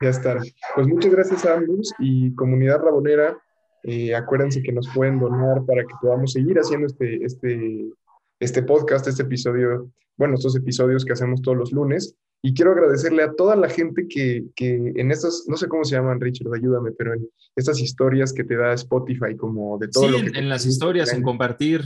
Ya 0.00 0.08
está. 0.08 0.38
Pues 0.74 0.86
muchas 0.86 1.12
gracias 1.12 1.44
a 1.44 1.54
ambos 1.54 1.92
y 1.98 2.34
comunidad 2.34 2.80
rabonera. 2.82 3.36
Eh, 3.82 4.14
acuérdense 4.14 4.62
que 4.62 4.72
nos 4.72 4.88
pueden 4.94 5.18
donar 5.18 5.64
para 5.66 5.82
que 5.82 5.94
podamos 6.00 6.32
seguir 6.32 6.58
haciendo 6.58 6.86
este, 6.86 7.24
este, 7.24 7.90
este 8.38 8.62
podcast, 8.62 9.06
este 9.06 9.22
episodio, 9.22 9.90
bueno, 10.16 10.34
estos 10.34 10.56
episodios 10.56 11.04
que 11.04 11.12
hacemos 11.12 11.42
todos 11.42 11.56
los 11.56 11.72
lunes. 11.72 12.16
Y 12.42 12.54
quiero 12.54 12.72
agradecerle 12.72 13.22
a 13.22 13.32
toda 13.32 13.54
la 13.54 13.68
gente 13.68 14.08
que, 14.08 14.44
que 14.56 14.92
en 14.96 15.10
estas, 15.10 15.44
no 15.46 15.58
sé 15.58 15.68
cómo 15.68 15.84
se 15.84 15.96
llaman, 15.96 16.20
Richard, 16.20 16.54
ayúdame, 16.54 16.92
pero 16.92 17.12
en 17.12 17.28
estas 17.54 17.80
historias 17.80 18.32
que 18.32 18.44
te 18.44 18.56
da 18.56 18.72
Spotify, 18.72 19.36
como 19.36 19.76
de 19.76 19.88
todo 19.88 20.04
sí, 20.04 20.10
lo 20.10 20.32
que... 20.32 20.38
en 20.38 20.48
las 20.48 20.64
historias, 20.64 21.12
en 21.12 21.22
compartir. 21.22 21.82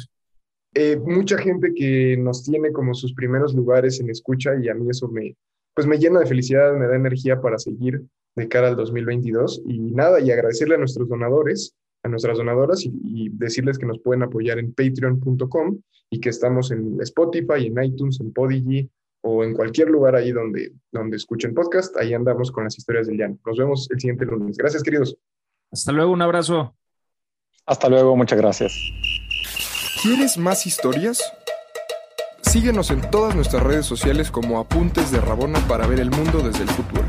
Eh, 0.74 0.96
mucha 0.96 1.38
gente 1.38 1.72
que 1.72 2.16
nos 2.16 2.44
tiene 2.44 2.72
como 2.72 2.94
sus 2.94 3.14
primeros 3.14 3.54
lugares 3.54 4.00
en 4.00 4.10
escucha 4.10 4.52
y 4.60 4.68
a 4.68 4.74
mí 4.74 4.90
eso 4.90 5.08
me, 5.08 5.36
pues 5.72 5.86
me 5.86 5.98
llena 5.98 6.20
de 6.20 6.26
felicidad, 6.26 6.74
me 6.74 6.88
da 6.88 6.96
energía 6.96 7.40
para 7.40 7.58
seguir 7.58 8.02
de 8.34 8.48
cara 8.48 8.68
al 8.68 8.76
2022. 8.76 9.62
Y 9.66 9.78
nada, 9.78 10.20
y 10.20 10.30
agradecerle 10.30 10.74
a 10.74 10.78
nuestros 10.78 11.08
donadores, 11.08 11.74
a 12.02 12.08
nuestras 12.08 12.38
donadoras 12.38 12.84
y, 12.84 13.28
decirles 13.30 13.78
que 13.78 13.86
nos 13.86 14.00
pueden 14.00 14.22
apoyar 14.22 14.58
en 14.58 14.72
patreon.com 14.74 15.78
y 16.10 16.20
que 16.20 16.28
estamos 16.28 16.70
en 16.70 17.00
Spotify, 17.00 17.66
en 17.66 17.82
iTunes, 17.82 18.20
en 18.20 18.32
Podigy 18.32 18.90
o 19.22 19.42
en 19.42 19.54
cualquier 19.54 19.88
lugar 19.88 20.14
ahí 20.16 20.32
donde, 20.32 20.72
donde 20.92 21.16
escuchen 21.16 21.54
podcast. 21.54 21.96
Ahí 21.96 22.12
andamos 22.14 22.50
con 22.50 22.64
las 22.64 22.76
historias 22.76 23.06
del 23.06 23.16
llano. 23.16 23.38
Nos 23.46 23.58
vemos 23.58 23.88
el 23.90 24.00
siguiente 24.00 24.24
lunes. 24.24 24.56
Gracias, 24.56 24.82
queridos. 24.82 25.16
Hasta 25.72 25.92
luego, 25.92 26.12
un 26.12 26.22
abrazo. 26.22 26.74
Hasta 27.66 27.88
luego, 27.88 28.16
muchas 28.16 28.38
gracias. 28.38 29.13
¿Quieres 30.02 30.36
más 30.36 30.66
historias? 30.66 31.22
Síguenos 32.42 32.90
en 32.90 33.00
todas 33.10 33.34
nuestras 33.34 33.62
redes 33.62 33.86
sociales 33.86 34.30
como 34.30 34.58
Apuntes 34.58 35.10
de 35.10 35.20
Rabona 35.20 35.60
para 35.66 35.86
ver 35.86 36.00
el 36.00 36.10
mundo 36.10 36.40
desde 36.40 36.62
el 36.62 36.68
fútbol. 36.70 37.04